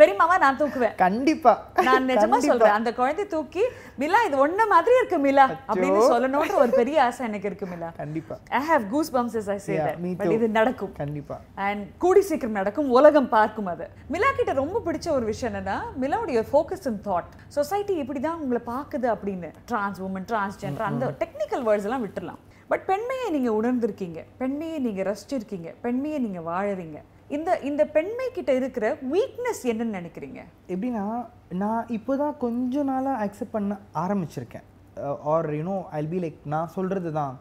பெரியமாவா 0.00 0.36
நான் 0.44 0.58
தூக்குவேன். 0.62 0.94
கண்டிப்பா. 1.04 1.52
நான் 1.88 2.08
நிஜமா 2.10 2.38
சொல்றேன் 2.48 2.76
அந்த 2.78 2.90
குழந்தை 3.00 3.24
தூக்கி 3.34 3.64
மிலா 4.02 4.20
இது 4.28 4.36
ஒண்ணு 4.44 4.64
மாதிரி 4.74 4.94
இருக்கு 5.00 5.18
மிலா. 5.26 5.46
அப்படின்னு 5.70 6.00
சொல்லணும்ன்ற 6.12 6.56
ஒரு 6.64 6.72
பெரிய 6.80 6.98
ஆசை 7.06 7.22
எனக்கு 7.28 7.48
இருக்கு 7.50 7.68
மிலா. 7.72 7.90
கண்டிப்பா. 8.02 8.36
I 8.58 8.62
have 8.70 8.84
goose 8.94 9.12
bumps 9.16 9.38
as 9.42 9.48
I 9.56 9.58
say 9.66 9.74
Yeah, 9.76 9.86
that 9.88 10.00
me 10.04 10.12
but. 10.20 10.32
இது 10.36 10.48
நடக்கும். 10.58 10.92
கண்டிப்பா. 11.02 11.38
அண்ட் 11.68 11.84
கூடி 12.04 12.22
சீக்கிரம் 12.30 12.58
நடக்கும் 12.60 12.90
உலகம் 12.98 13.30
பார்க்கும் 13.36 13.70
அது. 13.74 13.86
மிலா 14.16 14.30
கிட்ட 14.40 14.54
ரொம்ப 14.62 14.82
பிடிச்ச 14.88 15.08
ஒரு 15.18 15.26
விஷயம் 15.32 15.50
என்னன்னா 15.52 15.78
மிலாவுடைய 16.04 16.42
ஃபோக்கஸ் 16.52 16.86
அண்ட் 16.92 17.02
தாட் 17.08 17.30
சொசைட்டி 17.58 17.96
இப்படி 18.04 18.22
தான் 18.28 18.40
உங்களை 18.44 18.62
பார்க்குது 18.72 19.08
அப்படின்னு. 19.16 19.50
டிரான்ஸ் 19.72 20.00
உமன் 20.08 20.28
டிரான்ஸ்ஜெண்டர் 20.32 20.88
அந்த 20.90 21.06
டெக்னிக்கல் 21.24 21.64
வேர்ட்ஸ் 21.68 21.88
எல்லாம் 21.90 22.04
விட்டுறலாம். 22.06 22.40
பட் 22.70 22.84
பெண்மையை 22.90 23.28
நீங்க 23.36 23.50
உணர்ந்திருக்கீங்க. 23.60 24.20
பெண்மையை 24.40 24.78
நீங்க 24.86 25.02
ரசிச்சிருக்கீங்க. 25.10 25.70
பெண்மையை 25.84 26.18
நீங்க 26.26 26.40
வாழறீங்க. 26.50 26.98
இந்த 27.36 27.50
இந்த 27.68 27.82
பெண்மை 27.96 28.26
கிட்ட 28.36 28.50
இருக்கிற 28.60 28.86
வீக்னஸ் 29.12 29.62
என்னன்னு 29.70 29.96
நினைக்கிறீங்க? 29.98 30.40
எப்படின்னா 30.72 31.04
நான் 31.62 31.90
இப்போ 31.96 32.12
தான் 32.22 32.36
கொஞ்ச 32.44 32.82
நாளாக 32.90 33.22
அக்செப்ட் 33.24 33.54
பண்ண 33.56 33.78
ஆரம்பிச்சிருக்கேன். 34.04 34.66
Or 35.32 35.48
you know 35.58 35.76
I 35.98 36.02
be 36.12 36.18
like 36.24 36.40
நான் 36.54 36.72
சொல்கிறது 36.76 37.10
தான். 37.20 37.34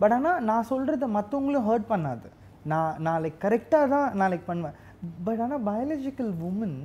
பட் 0.00 0.14
ஆனால் 0.16 0.40
நான் 0.50 0.68
சொல்கிறத 0.70 1.08
மற்றவங்களும் 1.18 1.66
ஹர்ட் 1.68 1.90
பண்ணாது. 1.92 2.28
நான் 2.72 2.96
நான் 3.06 3.20
லைக் 3.24 3.38
கரெக்டாக 3.44 3.92
தான் 3.94 4.08
நான் 4.20 4.32
லைக் 4.32 4.50
பண்ணுவேன். 4.50 4.76
பட் 5.26 5.40
ஆனால் 5.44 5.64
பயாலஜிக்கல் 5.70 6.32
உமன் 6.48 6.78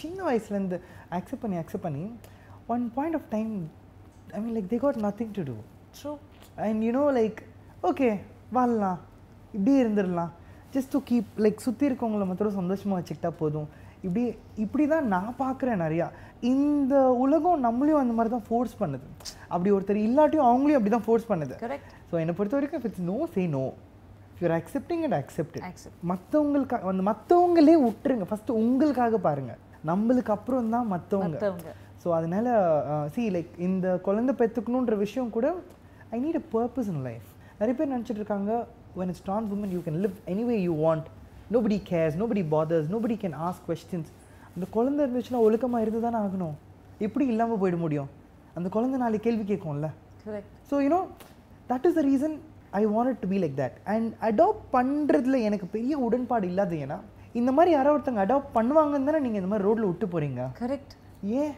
சின்ன 0.00 0.18
வயசுலேருந்து 0.28 0.78
அக்செப்ட் 1.18 1.44
பண்ணி 1.44 1.58
அக்செப்ட் 1.62 1.86
பண்ணி 1.88 2.04
one 2.74 2.84
point 2.96 3.18
of 3.20 3.28
time 3.36 3.52
I 4.36 4.40
mean 4.44 4.54
like 4.58 4.70
they 4.74 4.80
got 4.86 5.00
nothing 5.08 5.34
to 5.38 5.44
do 5.50 5.56
true 5.98 6.12
and 6.64 6.82
you know 6.86 7.04
like 7.18 7.40
okay 7.88 8.08
வாழலாம். 8.56 9.00
இப்படியே 9.56 9.78
இருந்துடலாம். 9.84 10.30
ஜஸ்ட் 10.74 10.94
டு 10.94 11.00
கீப் 11.08 11.30
லைக் 11.44 11.66
சுற்றி 11.66 11.84
இருக்கவங்கள 11.88 12.24
மாத்திரம் 12.28 12.58
சந்தோஷமாக 12.60 12.98
வச்சுக்கிட்டா 13.00 13.32
போதும். 13.40 13.68
இப்படி 14.06 14.22
இப்படி 14.64 14.84
தான் 14.92 15.06
நான் 15.14 15.36
பார்க்குறேன் 15.42 15.82
நிறையா. 15.84 16.06
இந்த 16.52 16.94
உலகம் 17.24 17.64
நம்மளையும் 17.66 18.02
அந்த 18.02 18.14
மாதிரி 18.16 18.32
தான் 18.34 18.46
ஃபோர்ஸ் 18.48 18.74
பண்ணுது. 18.82 19.06
அப்படி 19.52 19.70
ஒருத்தர் 19.76 20.00
இல்லாட்டியும் 20.08 20.48
அவங்களையும் 20.50 20.78
அப்படி 20.80 20.92
தான் 20.96 21.06
ஃபோர்ஸ் 21.06 21.28
பண்ணுது 21.32 21.54
ஸோ 22.10 22.14
என்னை 22.22 22.34
பொறுத்த 22.38 22.56
வரைக்கும் 22.58 22.84
it's 22.88 23.06
no 23.12 23.18
say 23.36 23.44
no 23.56 23.64
your 24.40 24.54
accepting 24.58 25.02
and 25.06 25.18
accept. 25.20 25.56
மற்றவங்களுக்காக 26.12 26.92
அந்த 26.94 27.04
மற்றவங்களே 27.10 27.76
விட்டுருங்க. 27.86 28.26
ஃபஸ்ட்டு 28.30 28.58
உங்களுக்காக 28.62 29.18
பாருங்கள் 29.28 29.60
நம்மளுக்கு 29.90 30.34
அப்புறம் 30.36 30.74
தான் 30.76 30.86
மற்றவங்க. 30.94 31.38
ஸோ 32.02 32.08
அதனால 32.18 32.46
சி 33.14 33.22
லைக் 33.36 33.54
இந்த 33.68 33.86
குழந்தை 34.08 34.34
பெற்றுக்கணுன்ற 34.42 34.96
விஷயம் 35.04 35.34
கூட 35.36 35.46
I 36.14 36.18
need 36.24 36.38
a 36.40 36.44
purpose 36.56 36.88
in 36.92 37.02
life 37.08 37.28
நிறைய 37.60 37.74
பேர் 37.78 37.92
நினச்சிட்டு 37.94 38.20
இருக்காங்க 38.22 38.52
when 38.98 39.08
it's 39.12 39.20
trans 39.24 39.48
woman 39.52 39.70
you 39.74 39.80
can 39.86 39.96
live 40.02 40.14
any 40.32 40.44
way 40.48 40.56
you 40.66 40.74
want. 40.84 41.06
Nobody 41.54 41.78
cares 41.88 42.12
nobody 42.20 42.42
bothers 42.54 42.84
nobody 42.94 43.16
can 43.24 43.34
ask 43.46 43.58
questions. 43.68 44.06
அந்த 44.54 44.66
குழந்தை 44.76 45.00
இருந்துச்சுன்னா 45.04 45.40
ஒழுக்கமாக 45.46 45.84
இருந்து 45.84 46.00
தானே 46.04 46.18
ஆகணும். 46.26 46.54
எப்படி 47.06 47.24
இல்லாமல் 47.32 47.60
போயிட 47.62 47.76
முடியும்? 47.82 48.08
அந்த 48.58 48.68
குழந்தை 48.76 48.98
நாளைக்கு 49.02 49.26
கேள்வி 49.26 49.44
கேட்கும்ல. 49.50 49.88
So 50.68 50.74
you know 50.84 51.00
that 51.70 51.86
is 51.88 51.96
the 51.98 52.04
reason 52.10 52.36
I 52.80 52.82
want 52.94 53.20
to 53.24 53.28
be 53.32 53.40
like 53.42 53.56
that 53.62 53.76
and 53.94 54.08
adopt 54.28 54.64
பண்ணுறதுல 54.76 55.40
எனக்கு 55.48 55.68
பெரிய 55.76 55.98
உடன்பாடு 56.06 56.48
இல்லாத 56.52 56.74
ஏன்னா 56.84 56.98
இந்த 57.40 57.52
மாதிரி 57.56 57.72
யாரோ 57.76 57.92
ஒருத்தங்க 57.96 58.22
அடாப்ட் 58.26 58.54
பண்ணுவாங்கன்னு 58.58 59.08
தானே 59.10 59.20
நீங்கள் 59.26 59.42
இந்த 59.42 59.50
மாதிரி 59.52 59.66
ரோட்டில் 59.68 59.88
விட்டு 59.90 60.08
போகிறீங்க 60.14 60.42
கரெக்ட் 60.62 60.94
ஏன்? 61.40 61.54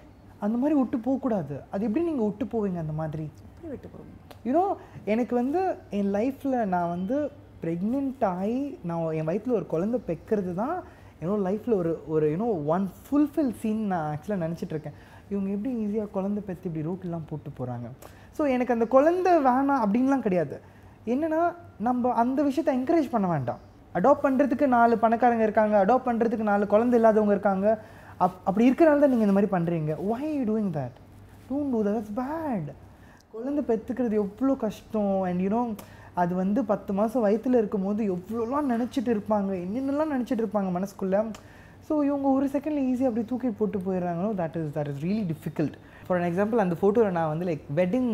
அந்த 0.47 0.57
மாதிரி 0.62 0.75
விட்டு 0.81 0.99
போகக்கூடாது. 1.07 1.55
அது 1.75 1.83
எப்படி 1.88 2.05
நீங்கள் 2.11 2.28
விட்டு 2.31 2.47
போவீங்க 2.55 2.81
அந்த 2.85 2.97
மாதிரி? 3.02 3.26
எப்படி 3.59 3.71
விட்டு 3.75 3.88
போறீங்க 3.93 4.17
யூனோ 4.47 4.65
எனக்கு 5.12 5.35
வந்து 5.41 5.61
என் 5.99 6.11
லைஃப்பில் 6.17 6.57
நான் 6.75 6.93
வந்து 6.97 7.17
ப்ரெக்னென்ட் 7.62 8.23
ஆகி 8.37 8.61
நான் 8.88 9.14
என் 9.18 9.29
வயிற்றில் 9.29 9.57
ஒரு 9.59 9.66
குழந்தை 9.73 9.99
பெக்கிறது 10.09 10.53
தான் 10.62 10.77
என்னோட 11.21 11.38
லைஃப்பில் 11.47 11.77
ஒரு 11.81 11.92
ஒரு 12.14 12.27
யூனோ 12.33 12.49
ஒன் 12.75 12.85
ஃபுல்ஃபில் 13.05 13.53
சீன் 13.61 13.83
நான் 13.92 14.07
ஆக்சுவலாக 14.11 14.44
நினச்சிட்டு 14.44 14.75
இருக்கேன். 14.75 14.97
இவங்க 15.33 15.49
எப்படி 15.55 15.71
ஈஸியாக 15.85 16.09
குழந்தை 16.16 16.40
பெற்று 16.49 16.68
இப்படி 16.71 16.85
ரோட்டெலாம் 16.88 17.29
போட்டு 17.31 17.51
போகிறாங்க 17.59 17.87
ஸோ 18.37 18.44
எனக்கு 18.55 18.75
அந்த 18.77 18.87
குழந்தை 18.97 19.33
வேணாம் 19.49 19.83
அப்படின்லாம் 19.85 20.25
கிடையாது. 20.27 20.57
என்னென்னா 21.14 21.42
நம்ம 21.88 22.12
அந்த 22.23 22.40
விஷயத்தை 22.49 22.75
என்கரேஜ் 22.79 23.14
பண்ண 23.14 23.29
வேண்டாம். 23.35 23.62
அடாப்ட் 23.99 24.27
பண்ணுறதுக்கு 24.27 24.66
நாலு 24.79 24.97
பணக்காரங்க 25.05 25.47
இருக்காங்க 25.49 25.77
அடாப்ட் 25.85 26.09
பண்ணுறதுக்கு 26.11 26.51
நாலு 26.53 26.66
குழந்தை 26.75 26.97
இல்லாதவங்க 27.01 27.37
இருக்காங்க. 27.37 27.68
அப் 28.25 28.38
அப்படி 28.49 28.68
இருக்கிறனால 28.68 29.03
தான் 29.05 29.14
நீங்கள் 29.14 29.29
இந்த 29.29 29.37
மாதிரி 29.38 29.55
பண்ணுறீங்க 29.57 29.94
why 30.12 30.29
doing 30.29 30.37
you 30.37 30.47
doing 30.53 30.68
do 31.49 31.57
don't 31.57 31.73
do 31.77 31.83
that. 31.88 32.07
குழந்தை 33.38 33.62
பெற்றுக்கிறது 33.66 34.14
எவ்வளோ 34.22 34.53
கஷ்டம்? 34.62 35.12
அண்ட் 35.29 35.40
யூனோ 35.44 35.61
அது 36.20 36.33
வந்து 36.40 36.61
பத்து 36.70 36.90
மாதம் 36.98 37.24
வயித்துல 37.24 37.59
இருக்கும்போது 37.61 38.01
எவ்வளோலாம் 38.14 38.70
நினச்சிட்டு 38.72 39.11
இருப்பாங்க? 39.14 39.51
என்னென்னலாம் 39.64 40.14
நினச்சிட்டு 40.14 40.42
இருப்பாங்க 40.44 40.70
மனசுக்குள்ளே? 40.77 41.20
ஸோ 41.88 41.92
இவங்க 42.09 42.27
ஒரு 42.38 42.46
செகண்டில் 42.55 42.88
ஈஸியாக 42.92 43.11
அப்படி 43.11 43.24
தூக்கிட்டு 43.31 43.59
போட்டு 43.61 43.79
போயிடுறாங்களோ 43.85 44.31
that 44.40 44.57
is 44.61 44.72
that 44.79 44.90
is 44.92 44.98
really 45.07 45.22
difficult 45.33 45.77
for 46.07 46.18
an 46.20 46.27
example 46.31 46.62
அந்த 46.64 46.77
ஃபோட்டோவில் 46.81 47.16
நான் 47.18 47.31
வந்து 47.35 47.46
like 47.51 47.64
wedding 47.81 48.11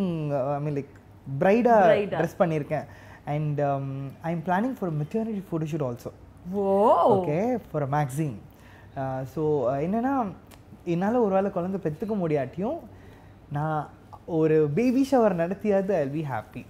I 0.56 0.60
mean 0.66 0.76
like 0.78 0.92
பிரைடாக. 1.42 1.96
Dress 2.18 2.38
பண்ணியிருக்கேன். 2.42 2.86
And 3.34 3.60
I 4.28 4.32
am 4.34 4.44
planning 4.50 4.76
for 4.80 4.94
maternity 5.00 5.44
photoshoot 5.50 5.86
also 5.88 6.12
oh 6.62 6.68
okay 7.16 7.38
for 7.70 7.86
a 7.88 7.90
magazine 7.96 8.36
so 9.34 9.42
என்னென்னா 9.86 10.14
என்னால் 10.94 11.22
ஒரு 11.26 11.34
வேளை 11.38 11.50
குழந்தை 11.58 11.78
பெற்றுக்க 11.86 12.14
முடியாட்டியும் 12.24 12.78
நான் 13.56 13.80
ஒரு 14.26 14.56
baby 14.74 15.08
shower 15.10 15.34
நடத்தியாவது 15.40 15.92
I 16.02 16.06
be 16.14 16.22
happy 16.32 16.62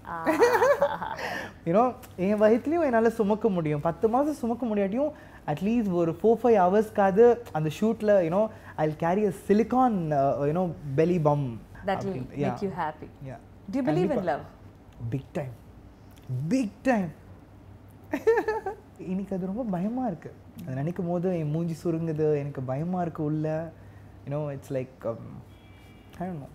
you know 1.67 1.85
என் 2.17 2.41
வயிற்றுலையும் 2.43 2.87
என்னால் 2.87 3.17
சுமக்க 3.19 3.49
முடியும். 3.49 3.81
பத்து 3.81 4.09
மாதம் 4.09 4.41
சுமக்க 4.41 4.67
முடியாட்டியும் 4.67 5.13
அட்லீஸ்ட் 5.53 5.93
ஒரு 6.01 6.13
ஃபோர் 6.21 6.41
ஃபைவ் 6.43 6.59
ஹவர்ஸ்க்காவது 6.65 7.25
அந்த 7.53 7.71
ஷூட்டில் 7.81 8.15
you know 8.27 8.43
I 8.77 8.87
carry 9.05 9.25
a 9.31 9.33
silicone 9.49 9.99
you know 10.51 10.65
belly 11.01 11.19
bump 11.29 11.47
that 11.89 12.03
will 12.05 12.21
make 12.43 12.63
you 12.65 12.71
happy. 12.71 13.09
Yeah. 13.29 13.41
do 13.71 13.79
you 13.79 13.85
believe 13.89 14.11
in 14.11 14.17
கண்டிப்பா. 14.17 14.33
love? 14.33 14.45
Big 15.13 15.31
time 15.39 15.55
big 16.53 16.77
time 16.83 17.11
இன்னைக்கு 19.13 19.35
அது 19.37 19.51
ரொம்ப 19.51 19.65
பயமாக 19.77 20.11
இருக்கு. 20.11 20.31
அது 20.65 20.75
நினைக்கும் 20.81 21.09
போது 21.13 21.29
என் 21.39 21.51
மூஞ்சி 21.55 21.77
சுருங்குது 21.85 22.27
எனக்கு 22.43 22.63
பயமாக 22.73 23.05
இருக்கு 23.07 23.23
உள்ள. 23.31 23.73
யூனோ 24.27 24.41
இட்ஸ் 24.57 24.73
லைக் 24.79 25.07
நோ 26.43 26.49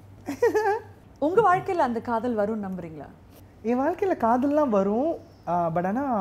உங்கள் 1.26 1.48
வாழ்க்கையில் 1.50 1.88
அந்த 1.88 2.00
காதல் 2.10 2.40
வரும்னு 2.40 2.66
நம்புறீங்களா? 2.68 3.08
என் 3.70 3.82
வாழ்க்கையில் 3.84 4.22
காதல்லாம் 4.28 4.74
வரும். 4.78 5.12
பட் 5.76 5.88
ஆனால் 5.90 6.14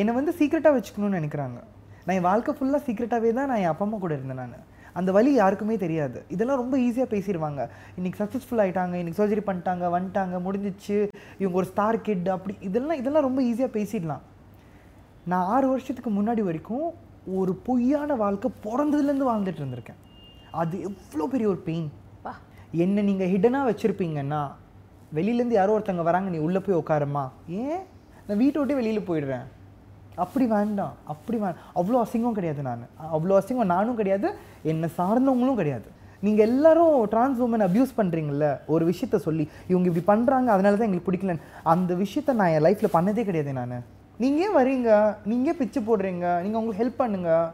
என்னை 0.00 0.12
வந்து 0.18 0.32
சீக்ரெட்டாக 0.38 0.76
வச்சுக்கணும்னு 0.76 1.18
நினைக்கிறாங்க. 1.20 1.58
நான் 2.04 2.16
என் 2.18 2.28
வாழ்க்கை 2.30 2.52
ஃபுல்லாக 2.58 2.82
சீக்ரெட்டாகவே 2.86 3.30
தான் 3.38 3.48
நான் 3.50 3.62
என் 3.62 3.72
அப்பா 3.72 3.84
அம்மா 3.86 3.98
கூட 4.04 4.12
இருந்தேன் 4.18 4.40
நான். 4.42 4.66
அந்த 4.98 5.10
வழி 5.16 5.30
யாருக்குமே 5.40 5.74
தெரியாது. 5.84 6.18
இதெல்லாம் 6.34 6.60
ரொம்ப 6.62 6.76
ஈஸியாக 6.86 7.08
பேசிடுவாங்க. 7.14 7.62
இன்றைக்கி 7.98 8.18
சக்ஸஸ்ஃபுல் 8.22 8.62
ஆகிட்டாங்க 8.64 8.94
இன்றைக்கி 9.00 9.20
சர்ஜரி 9.22 9.44
பண்ணிட்டாங்க 9.48 9.90
வந்துட்டாங்க 9.96 10.38
முடிஞ்சிச்சு. 10.46 10.96
இவங்க 11.42 11.56
ஒரு 11.62 11.68
ஸ்டார் 11.72 11.98
கிட் 12.08 12.28
அப்படி 12.36 12.54
இதெல்லாம் 12.68 13.00
இதெல்லாம் 13.02 13.26
ரொம்ப 13.28 13.42
ஈஸியாக 13.50 13.72
பேசிடலாம். 13.78 14.24
நான் 15.32 15.48
ஆறு 15.54 15.66
வருஷத்துக்கு 15.74 16.12
முன்னாடி 16.18 16.44
வரைக்கும் 16.48 16.88
ஒரு 17.40 17.54
பொய்யான 17.68 18.14
வாழ்க்கை 18.24 18.50
பிறந்ததுலேருந்து 18.66 19.30
வாழ்ந்துட்டு 19.30 19.62
இருந்திருக்கேன். 19.62 20.02
அது 20.62 20.74
எவ்வளோ 20.90 21.26
பெரிய 21.32 21.48
ஒரு 21.54 21.60
பெயின் 21.70 21.88
என்னை 22.84 23.02
நீங்கள் 23.10 23.30
ஹிடனாக 23.34 23.68
வச்சுருப்பீங்கன்னா 23.68 24.40
வெளியிலேருந்து 25.16 25.56
யாரோ 25.58 25.74
ஒருத்தங்க 25.76 26.02
வராங்க 26.08 26.28
நீ 26.32 26.38
உள்ளே 26.46 26.60
போய் 26.64 26.80
உட்காருமா 26.80 27.22
ஏன்? 27.60 27.82
நான் 28.26 28.40
வீட்டை 28.42 28.58
விட்டு 28.60 28.78
வெளியில் 28.80 29.06
போயிடுறேன். 29.10 29.46
அப்படி 30.24 30.46
வேண்டாம் 30.56 30.94
அப்படி 31.12 31.36
வேண்டாம் 31.42 31.62
அவ்வளோ 31.80 32.00
அசிங்கம் 32.04 32.36
கிடையாது 32.38 32.62
நான். 32.68 32.82
அவ்வளோ 33.16 33.36
அசிங்கம் 33.40 33.72
நானும் 33.74 33.98
கிடையாது 34.00 34.28
என்னை 34.72 34.88
சார்ந்தவங்களும் 34.98 35.60
கிடையாது. 35.60 35.88
நீங்கள் 36.26 36.46
எல்லாரும் 36.48 36.94
டிரான்ஸ் 37.12 37.40
உமன் 37.44 37.64
அப்யூஸ் 37.66 37.98
பண்ணுறீங்கள 37.98 38.46
ஒரு 38.74 38.84
விஷயத்த 38.90 39.16
சொல்லி 39.26 39.44
இவங்க 39.72 39.86
இப்படி 39.90 40.04
பண்ணுறாங்க 40.12 40.48
அதனால 40.54 40.76
தான் 40.78 40.88
எங்களுக்கு 40.88 41.10
பிடிக்கலன்னு. 41.10 41.44
அந்த 41.72 41.94
விஷயத்த 42.04 42.36
நான் 42.40 42.54
என் 42.54 42.64
லைஃப்பில் 42.66 42.94
பண்ணதே 42.96 43.24
கிடையாது 43.28 43.52
நான். 43.60 43.76
நீங்கள் 44.22 44.44
ஏன் 44.46 44.56
வரீங்க? 44.60 44.90
நீங்கள் 45.30 45.50
ஏன் 45.52 45.60
பிச்சு 45.60 45.80
போடுறீங்க? 45.88 46.26
நீங்கள் 46.44 46.58
அவங்களுக்கு 46.58 46.82
ஹெல்ப் 46.84 47.02
பண்ணுங்கள் 47.02 47.46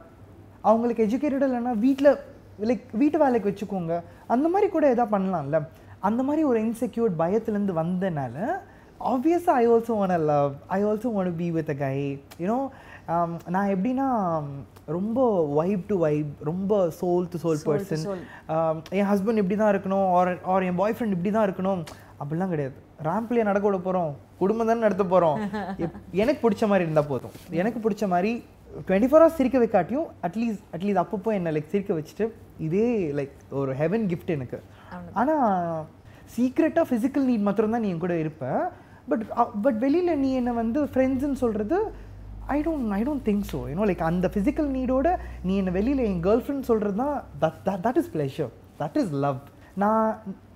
அவங்களுக்கு 0.68 1.04
எஜுகேட்டட் 1.06 1.46
இல்லைன்னா 1.48 1.74
வீட்டில் 1.86 2.10
லைக் 2.70 2.84
வீட்டு 3.00 3.18
வேலைக்கு 3.24 3.50
வச்சுக்கோங்க. 3.50 3.94
அந்த 4.34 4.46
மாதிரி 4.52 4.68
கூட 4.76 4.84
எதாவது 4.94 5.14
பண்ணலாம்ல. 5.16 5.60
அந்த 6.08 6.22
மாதிரி 6.28 6.42
ஒரு 6.50 6.58
இன்செக்யூர் 6.66 7.12
பயத்துலேருந்து 7.22 7.74
வந்தனால 7.82 8.36
ஆப்வியஸாக 9.12 9.60
I 9.62 9.64
also 9.72 9.94
want 10.02 10.12
love 10.32 10.52
I 10.76 10.78
also 10.90 11.08
want 11.20 11.30
be 11.40 11.48
with 11.56 11.72
a 11.74 11.76
guy 11.84 11.96
you know 12.42 12.58
நான் 13.54 13.72
எப்படின்னா 13.74 14.06
ரொம்ப 14.96 15.18
வைப் 15.58 15.84
டு 15.90 15.96
வைப் 16.04 16.32
ரொம்ப 16.50 16.78
சோல் 17.00 17.26
டு 17.32 17.38
சோல் 17.44 17.60
பர்சன் 17.66 18.04
என் 18.98 19.08
ஹஸ்பண்ட் 19.10 19.40
இப்படி 19.42 19.56
தான் 19.62 19.72
இருக்கணும் 19.74 20.06
ஆர் 20.18 20.30
ஆர் 20.52 20.66
என் 20.68 20.80
பாய் 20.80 20.94
ஃப்ரெண்ட் 20.96 21.16
இப்படி 21.16 21.32
தான் 21.36 21.46
இருக்கணும். 21.48 21.82
அப்படிலாம் 22.22 22.52
கிடையாது. 22.54 22.76
ரேம்ப்லேயே 23.06 23.48
நடக்க 23.48 23.66
விட 23.68 23.78
போகிறோம் 23.86 24.12
குடும்பம் 24.40 24.68
தானே 24.70 24.84
நடத்த 24.86 25.04
போகிறோம் 25.12 25.38
எனக்கு 26.22 26.40
பிடிச்ச 26.44 26.66
மாதிரி 26.70 26.86
இருந்தால் 26.86 27.10
போதும். 27.12 27.34
எனக்கு 27.62 27.78
பிடிச்ச 27.84 28.04
மாதிரி 28.14 28.32
டுவெண்ட்டி 28.78 29.08
ஃபோர் 29.10 29.22
ஹவர்ஸ் 29.22 29.38
சிரிக்க 29.40 29.56
வைக்காட்டியும் 29.58 30.06
அட்லீஸ்ட் 30.22 30.62
அட்லீஸ்ட் 30.74 31.02
அப்பப்போ 31.02 31.32
என்னை 31.38 31.50
லைக் 31.56 31.72
சிரிக்க 31.74 31.92
வச்சுட்டு 31.98 32.26
இதே 32.58 32.86
லைக் 33.18 33.34
ஒரு 33.60 33.72
ஹெவன் 33.74 34.04
கிஃப்ட் 34.10 34.32
எனக்கு. 34.36 34.58
ஆனால் 35.14 35.84
சீக்ரெட்டாக 36.34 36.86
ஃபிசிக்கல் 36.90 37.26
நீட் 37.30 37.46
மாத்திரம் 37.48 37.74
தான் 37.74 37.84
நீ 37.84 37.90
என் 37.94 38.04
கூட 38.04 38.14
இருப்ப. 38.16 38.44
பட் 39.08 39.24
பட் 39.64 39.78
வெளியில் 39.84 40.18
நீ 40.18 40.30
என்னை 40.40 40.52
வந்து 40.60 40.80
ஃப்ரெண்ட்ஸுன்னு 40.92 41.40
சொல்கிறது 41.44 41.78
I 42.54 42.58
don't 42.66 42.94
I 42.98 43.02
don't 43.04 43.24
think 43.28 43.44
so 43.52 43.58
you know 43.70 43.86
like 43.90 44.04
அந்த 44.10 44.26
ஃபிசிக்கல் 44.34 44.70
நீடோட 44.76 45.08
நீ 45.42 45.54
என்னை 45.56 45.72
வெளியில் 45.72 46.02
என் 46.08 46.22
கேர்ள் 46.26 46.42
ஃப்ரெண்ட் 46.44 46.68
சொல்கிறது 46.70 46.98
தான் 47.02 47.16
that 47.42 47.84
that 47.86 48.00
is 48.02 48.10
pleasure 48.14 48.50
that 48.78 48.96
is 49.02 49.12
love 49.24 49.38
நான் 49.82 50.08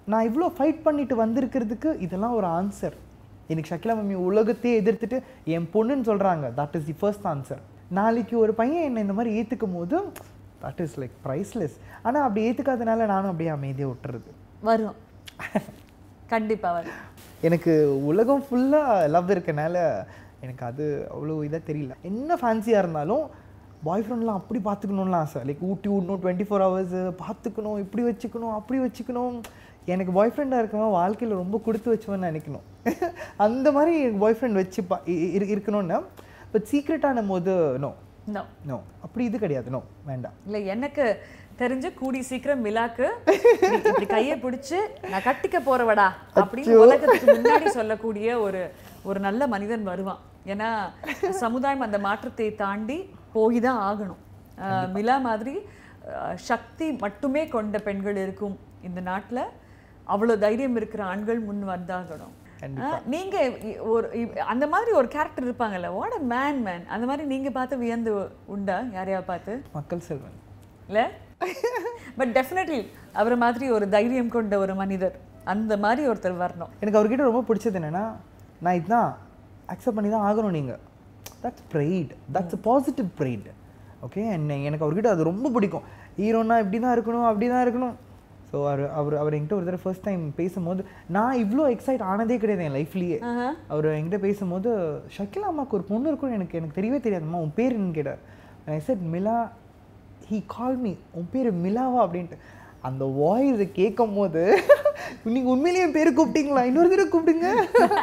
நான் 0.07 0.26
இவ்வளோ 0.28 0.48
ஃபைட் 0.59 0.81
பண்ணிட்டு 0.83 1.14
வந்திருக்கிறதுக்கு 1.16 1.90
இதெல்லாம் 2.07 2.37
ஒரு 2.38 2.48
ஆன்சர் 2.59 2.96
எனக்கு 3.48 3.70
ஷக்கிலா 3.72 3.94
மம்மி 3.98 4.16
உலகத்தையே 4.28 4.74
எதிர்த்துட்டு 4.83 5.18
என் 5.54 5.68
பொண்ணுன்னு 5.74 6.07
சொல்கிறாங்க 6.11 6.46
that 6.59 6.76
is 6.78 6.88
the 6.90 6.96
first 7.00 7.26
answer 7.26 7.62
நாளைக்கு 7.96 8.35
ஒரு 8.44 8.53
பையன் 8.59 8.87
என்னை 8.87 9.03
இந்த 9.05 9.14
மாதிரி 9.18 9.31
ஏற்றுக்கும் 9.38 9.77
போது 9.77 9.98
தட் 10.62 10.81
இஸ் 10.85 10.96
லைக் 11.01 11.14
ப்ரைஸ்லெஸ் 11.27 11.77
ஆனால் 12.07 12.24
அப்படி 12.27 12.42
ஏற்றுக்காதனால 12.48 13.07
நானும் 13.12 13.31
அப்படியே 13.33 13.51
அமைதியாக 13.55 13.92
விட்டுறது. 13.92 14.31
வரும். 14.68 14.96
கண்டிப்பா 16.33 16.70
வரும். 16.77 16.98
எனக்கு 17.48 17.72
உலகம் 18.11 18.44
ஃபுல்லாக 18.46 19.09
லவ் 19.14 19.33
இருக்கனால 19.37 19.77
எனக்கு 20.44 20.64
அது 20.70 20.85
அவ்வளோ 21.14 21.38
இதாக 21.48 21.62
தெரியல. 21.70 21.94
என்ன 22.11 22.38
ஃபேன்சியாக 22.42 22.83
இருந்தாலும் 22.85 23.24
பாய் 23.87 24.05
ஃப்ரெண்ட்லாம் 24.05 24.40
அப்படி 24.40 24.61
பார்த்துக்கணும்லாம் 24.68 25.24
ஆசை. 25.24 25.40
லைக் 25.48 25.64
ஊட்டி 25.70 25.88
விடணும் 25.94 26.22
டுவெண்ட்டி 26.22 26.48
ஃபோர் 26.48 26.66
ஹவர்ஸ் 26.66 26.96
பார்த்துக்கணும் 27.24 27.81
இப்படி 27.87 28.05
வச்சுக்கணும் 28.11 28.55
அப்படி 28.59 28.79
வச்சுக்கணும். 28.87 29.37
எனக்கு 29.94 30.12
பாய் 30.20 30.33
ஃப்ரெண்டாக 30.37 30.62
இருக்கவன் 30.62 30.96
வாழ்க்கையில் 31.01 31.40
ரொம்ப 31.42 31.57
கொடுத்து 31.66 31.92
வச்சவன்னு 31.92 32.31
நினைக்கணும். 32.31 32.64
அந்த 33.46 33.68
மாதிரி 33.77 33.92
எனக்கு 34.05 34.24
பாய் 34.24 34.38
ஃப்ரெண்ட் 34.38 34.61
வச்சு 34.62 34.81
பா 34.90 34.96
இருக்கணும்னா 35.38 36.01
பட் 36.52 36.68
சீக்ரெட்டான 36.70 37.26
போது 37.32 37.54
நோ 37.84 37.90
நோ 38.68 38.76
அப்படி 39.04 39.22
இது 39.28 39.37
கிடையாது. 39.42 39.68
நோ 39.74 39.80
வேண்டாம். 40.08 40.34
இல்ல 40.46 40.58
எனக்கு 40.72 41.04
தெரிஞ்சு 41.61 41.88
கூடி 42.00 42.20
சீக்கிரம் 42.30 42.64
மிலாக்கு 42.66 43.06
இப்படி 43.88 44.06
கையை 44.14 44.37
பிடிச்சு 44.42 44.78
நான் 45.12 45.24
கட்டிக்க 45.28 45.58
போறவடா 45.68 46.08
அப்படின்னு 46.40 46.76
உலகத்துக்கு 46.84 47.28
முன்னாடி 47.38 47.66
சொல்லக்கூடிய 47.78 48.37
ஒரு 48.46 48.61
ஒரு 49.11 49.20
நல்ல 49.26 49.40
மனிதன் 49.54 49.88
வருவான். 49.90 50.20
ஏன்னா 50.52 50.68
சமுதாயம் 51.44 51.87
அந்த 51.87 52.00
மாற்றத்தை 52.06 52.48
தாண்டி 52.62 52.98
போய் 53.37 53.58
தான் 53.66 53.80
ஆகணும். 53.88 54.22
மிலா 54.96 55.16
மாதிரி 55.28 55.54
சக்தி 56.50 56.87
மட்டுமே 57.04 57.42
கொண்ட 57.54 57.78
பெண்கள் 57.88 58.20
இருக்கும் 58.24 58.56
இந்த 58.88 59.00
நாட்டுல. 59.11 59.40
அவ்வளவு 60.14 60.42
தைரியம் 60.44 60.76
இருக்கிற 60.80 61.02
ஆண்கள் 61.12 61.40
முன் 61.48 61.64
வந்தாகணும். 61.74 62.34
அஹ், 62.60 63.00
நீங்க 63.06 63.36
இ- 63.64 63.78
ஒரு 63.88 64.06
அந்த 64.46 64.66
மாதிரி 64.66 64.90
ஒரு 64.92 65.08
கேரக்டர் 65.08 65.44
இருப்பாங்கல்ல 65.44 65.92
வாட் 65.92 66.12
அ 66.12 66.22
மேன் 66.30 66.60
மேன் 66.62 66.84
அந்த 66.88 67.06
மாதிரி 67.06 67.26
நீங்க 67.26 67.50
பார்த்து 67.50 67.76
வியந்து 67.78 68.12
உண்டா? 68.46 68.76
யாரையா 68.92 69.20
பார்த்து? 69.24 69.52
மக்கள் 69.72 70.00
செல்வன். 70.00 70.36
இல்ல? 70.88 71.00
பட் 72.16 72.32
டெஃபினெட்லி 72.36 72.80
அவரை 73.12 73.36
மாதிரி 73.36 73.70
ஒரு 73.70 73.88
தைரியம் 73.88 74.28
கொண்ட 74.28 74.58
ஒரு 74.58 74.74
மனிதர் 74.74 75.16
அந்த 75.44 75.76
மாதிரி 75.76 76.08
ஒருத்தர் 76.08 76.42
வரணும். 76.42 76.72
எனக்கு 76.80 76.98
அவர்கிட்ட 76.98 77.24
ரொம்ப 77.24 77.44
பிடிச்சது 77.48 77.78
என்னன்னா 77.80 78.04
நான் 78.60 78.74
இதுதான் 78.74 79.10
அக்செப்ட் 79.68 79.96
பண்ணி 79.96 80.10
தான் 80.10 80.26
ஆகணும் 80.28 80.50
நீங்கள் 80.50 80.80
that's 81.42 81.64
pride 81.72 82.12
that's 82.32 82.58
positive 82.62 83.08
pride 83.18 83.48
okay 84.02 84.22
என்ன 84.32 84.56
எனக்கு 84.62 84.84
அவர்கிட்ட 84.84 85.08
அது 85.08 85.22
ரொம்ப 85.24 85.46
பிடிக்கும். 85.50 85.86
ஹீரோனா 86.18 86.56
இப்படி 86.60 86.78
தான் 86.80 86.94
இருக்கணும் 86.96 87.26
அப்படி 87.26 87.46
தான் 87.48 87.64
இருக்கணும். 87.64 87.94
ஸோ 88.50 88.56
அவர் 88.68 88.82
அவர் 88.98 89.14
அவர் 89.20 89.34
என்கிட்ட 89.37 89.56
ஒரு 89.56 89.66
தடவை 89.66 89.82
ஃபர்ஸ்ட் 89.84 90.06
டைம் 90.06 90.22
பேசும்போது 90.40 90.82
நான் 91.16 91.40
இவ்வளோ 91.44 91.64
எக்ஸைட் 91.74 92.04
ஆனதே 92.12 92.37
கிடையாது 92.42 92.66
என் 92.66 92.76
லைஃப்லேயே 92.78 93.18
அவர் 93.72 93.88
என்கிட்ட 93.96 94.20
பேசும்போது 94.26 94.70
ஷக்கிலா 95.16 95.50
அம்மாவுக்கு 95.50 95.78
ஒரு 95.78 95.87
பொண்ணு 95.90 96.11
இருக்கும்னு 96.11 96.38
எனக்கு 96.38 96.58
எனக்கு 96.61 96.78
தெரியவே 96.78 97.00
தெரியாதும்மா 97.06 97.42
உன் 97.46 97.56
பேர் 97.58 97.74
என்னன்னு 97.76 97.98
கேட்டார். 97.98 98.22
I 98.76 98.78
said 98.88 99.04
Mila 99.14 99.37
he 100.30 100.38
call 100.56 100.78
me 100.84 100.92
உன் 101.18 101.28
பேர் 101.34 101.50
மிலாவா? 101.64 102.00
அப்படின்ட்டு. 102.06 102.38
அந்த 102.88 103.04
வாய்ஸ் 103.20 103.62
கேட்கும் 103.78 104.16
போது 104.16 104.42
நீங்கள் 105.34 105.52
உண்மையிலேயே 105.54 105.84
என் 105.87 105.96
பேர் 105.96 106.16
கூப்பிட்டீங்களா? 106.18 106.62
இன்னொரு 106.68 106.90
தடவை 106.92 107.08
கூப்பிடுங்க. 107.14 107.48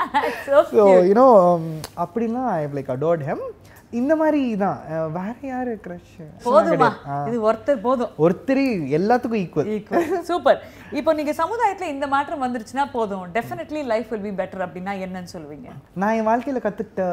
ஸோ 0.72 0.86
யூனோ 1.10 1.28
அப்படிலாம் 2.04 2.50
ஐ 2.56 2.62
லைக் 2.78 2.92
அடோர்ட் 2.96 3.24
ஹெம் 3.30 3.46
இந்த 4.00 4.14
மாதிரி 4.22 4.42
தான் 4.64 4.80
வேற 5.18 5.36
யாரு 5.52 5.74
க்ரஷ் 5.86 6.16
போதுமா 6.46 6.90
இது 7.30 7.38
ஒருத்தர் 7.50 7.82
போதும். 7.88 8.12
ஒருத்தர் 8.26 8.64
எல்லாத்துக்கும் 8.98 9.42
ஈக்குவல் 9.44 10.26
சூப்பர் 10.30 10.60
இப்போ 11.00 11.14
நீங்க 11.20 11.34
சமுதாயத்துல 11.42 11.90
இந்த 11.96 12.08
மாற்றம் 12.16 12.44
வந்துருச்சுன்னா 12.46 12.86
போதும். 12.98 13.26
Definitely 13.38 13.82
life 13.94 14.12
will 14.14 14.26
be 14.28 14.34
better 14.42 14.66
அப்படின்னா 14.68 14.94
என்னன்னு 15.06 15.34
சொல்லுவீங்க? 15.36 15.70
நான் 16.04 16.16
என் 16.20 16.30
வாழ்க்கையில் 16.32 16.66
கற்றுக்கிட்ட 16.68 17.06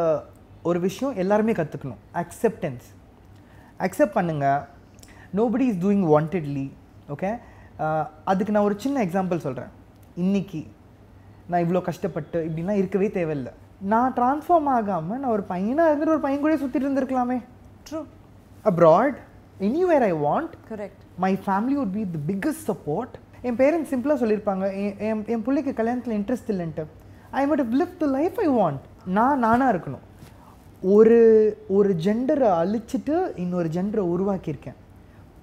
ஒரு 0.71 0.81
விஷயம் 0.89 1.17
எல்லாருமே 1.25 1.55
கற்றுக்கணும் 1.61 2.03
அக்செப்டன்ஸ் 2.23 2.89
அக்செப்ட் 3.87 4.17
பண்ணுங்க. 4.19 4.47
Nobody 5.41 5.67
is 5.71 5.83
doing 5.87 6.05
wantedly 6.13 6.67
okay 7.15 7.33
அதுக்கு 8.31 8.55
நான் 8.55 8.69
ஒரு 8.69 8.77
சின்ன 8.85 9.05
எக்ஸாம்பிள் 9.07 9.45
சொல்கிறேன் 9.47 9.73
இன்னைக்கு 10.25 10.63
நான் 11.51 11.63
இவ்வளோ 11.65 11.81
கஷ்டப்பட்டு 11.89 12.39
இப்படிலாம் 12.49 12.81
இருக்கவே 12.81 13.09
தேவையில்லை. 13.19 13.53
நான் 13.91 14.13
ட்ரான்ஸ்ஃபார்ம் 14.17 14.69
ஆகாமல் 14.75 15.19
நான் 15.21 15.33
ஒரு 15.37 15.43
பையனாக 15.43 15.93
இருந்துட்டு 15.93 16.15
ஒரு 16.15 16.25
பையன் 16.25 16.43
கூட 16.43 16.57
சுற்றிட்டு 16.57 16.87
இருந்திருக்கலாமே. 16.89 17.39
Through 17.87 18.01
abroad 18.71 19.17
anywhere 19.69 20.05
I 20.09 20.13
want 20.27 20.53
correct 20.69 21.01
my 21.25 21.31
family 21.47 21.75
would 21.79 21.93
be 21.97 22.05
the 22.13 22.21
biggest 22.29 22.67
support 22.71 23.15
N 23.49 23.59
parents 23.63 23.91
சிம்பிளாக 23.93 24.19
சொல்லியிருப்பாங்க. 24.23 24.65
என் 24.83 24.95
என் 25.07 25.25
என் 25.35 25.43
பிள்ளைக்கு 25.47 25.73
கல்யாணத்தில் 25.81 26.17
இன்ட்ரெஸ்ட் 26.19 26.53
இல்லைன்ட்டு. 26.55 26.85
I 27.41 27.43
must 27.53 27.63
live 27.81 27.97
the 28.03 28.09
life 28.19 28.39
I 28.45 28.49
want 28.61 28.83
நான் 29.19 29.43
நானாக 29.47 29.73
இருக்கணும். 29.75 30.05
ஒரு 30.95 31.19
ஒரு 31.79 31.91
ஜெண்டரை 32.07 32.51
அழிச்சிட்டு 32.63 33.17
இன்னொரு 33.45 33.69
ஜெண்டரை 33.79 34.05
உருவாக்கியிருக்கேன். 34.15 34.79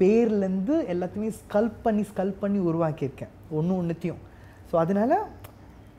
பேர்லேருந்து 0.02 0.76
எல்லாத்தையுமே 0.94 1.32
ஸ்கல்ப் 1.42 1.80
பண்ணி 1.88 2.06
ஸ்கல்ப் 2.12 2.42
பண்ணி 2.44 2.62
உருவாக்கியிருக்கேன். 2.70 3.34
ஒன்று 3.60 3.80
ஒன்றுத்தையும் 3.82 4.22
ஸோ 4.72 4.78
அதனால 4.86 5.22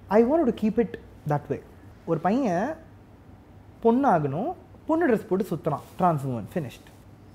I 0.09 0.23
want 0.31 0.49
to 0.51 0.55
keep 0.63 0.81
it 0.85 0.97
that 1.33 1.49
way 1.53 1.59
ஒரு 2.11 2.21
பையன் 2.27 2.69
பொண்ணாகணும் 3.85 4.51
பொண்ணு 4.89 5.07
ட்ரெஸ் 5.09 5.27
போட்டு 5.31 5.51
சுற்றுறான் 5.51 5.85
ட்ரான்ஸ் 5.99 6.25
உமன் 6.29 6.49
ஃபினிஷ்ட் 6.53 6.89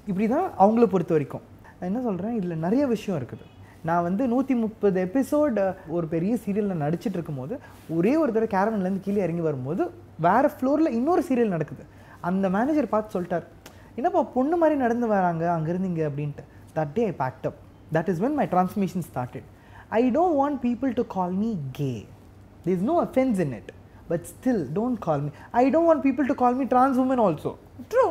இப்படி 0.09 0.25
தான் 0.35 0.47
அவங்கள 0.63 0.85
பொறுத்த 0.93 1.13
வரைக்கும். 1.15 1.43
நான் 1.77 1.89
என்ன 1.89 2.01
சொல்கிறேன் 2.07 2.33
இதில் 2.39 2.63
நிறைய 2.65 2.83
விஷயம் 2.93 3.17
இருக்குது. 3.19 3.45
நான் 3.87 4.05
வந்து 4.07 4.23
நூற்றி 4.31 4.53
முப்பது 4.63 4.97
எபிசோடு 5.07 5.63
ஒரு 5.95 6.05
பெரிய 6.13 6.33
சீரியலில் 6.43 6.81
நடிச்சிட்டு 6.83 7.17
இருக்கும்போது 7.17 7.53
ஒரே 7.95 8.13
ஒரு 8.21 8.31
தடவை 8.35 8.49
கேரவன்லேருந்து 8.53 9.05
கீழே 9.07 9.21
இறங்கி 9.25 9.43
வரும்போது 9.47 9.83
வேறு 10.25 10.49
ஃப்ளோரில் 10.55 10.95
இன்னொரு 10.99 11.21
சீரியல் 11.29 11.53
நடக்குது. 11.55 11.83
அந்த 12.29 12.49
மேனேஜர் 12.55 12.93
பார்த்து 12.93 13.15
சொல்லிட்டார் 13.15 13.45
என்னப்பா 13.99 14.21
பொண்ணு 14.35 14.55
மாதிரி 14.61 14.75
நடந்து 14.85 15.07
வராங்க 15.15 15.43
அங்கேருந்து 15.55 15.91
இங்கே 15.91 16.05
அப்படின்ட்டு. 16.09 16.45
That 16.77 16.93
day 16.97 17.03
I 17.11 17.15
packed 17.23 17.47
up 17.49 17.59
that 17.97 18.09
is 18.13 18.21
when 18.25 18.37
my 18.41 18.47
transmission 18.53 19.05
started 19.09 19.47
I 19.99 20.01
don't 20.17 20.37
want 20.41 20.59
people 20.67 20.93
to 20.99 21.05
call 21.17 21.35
me 21.43 21.51
gay 21.79 21.91
there 22.65 22.71
is 22.77 22.85
no 22.91 22.97
offense 23.07 23.39
in 23.45 23.55
it 23.59 23.71
But 24.09 24.21
still, 24.27 24.59
don't 24.77 24.97
call 25.05 25.19
me. 25.25 25.31
I 25.51 25.69
don't 25.73 25.87
want 25.89 26.01
people 26.07 26.25
to 26.31 26.35
call 26.41 26.53
me 26.53 26.65
trans 26.73 26.97
woman 27.01 27.19
also. 27.25 27.51
True 27.91 28.05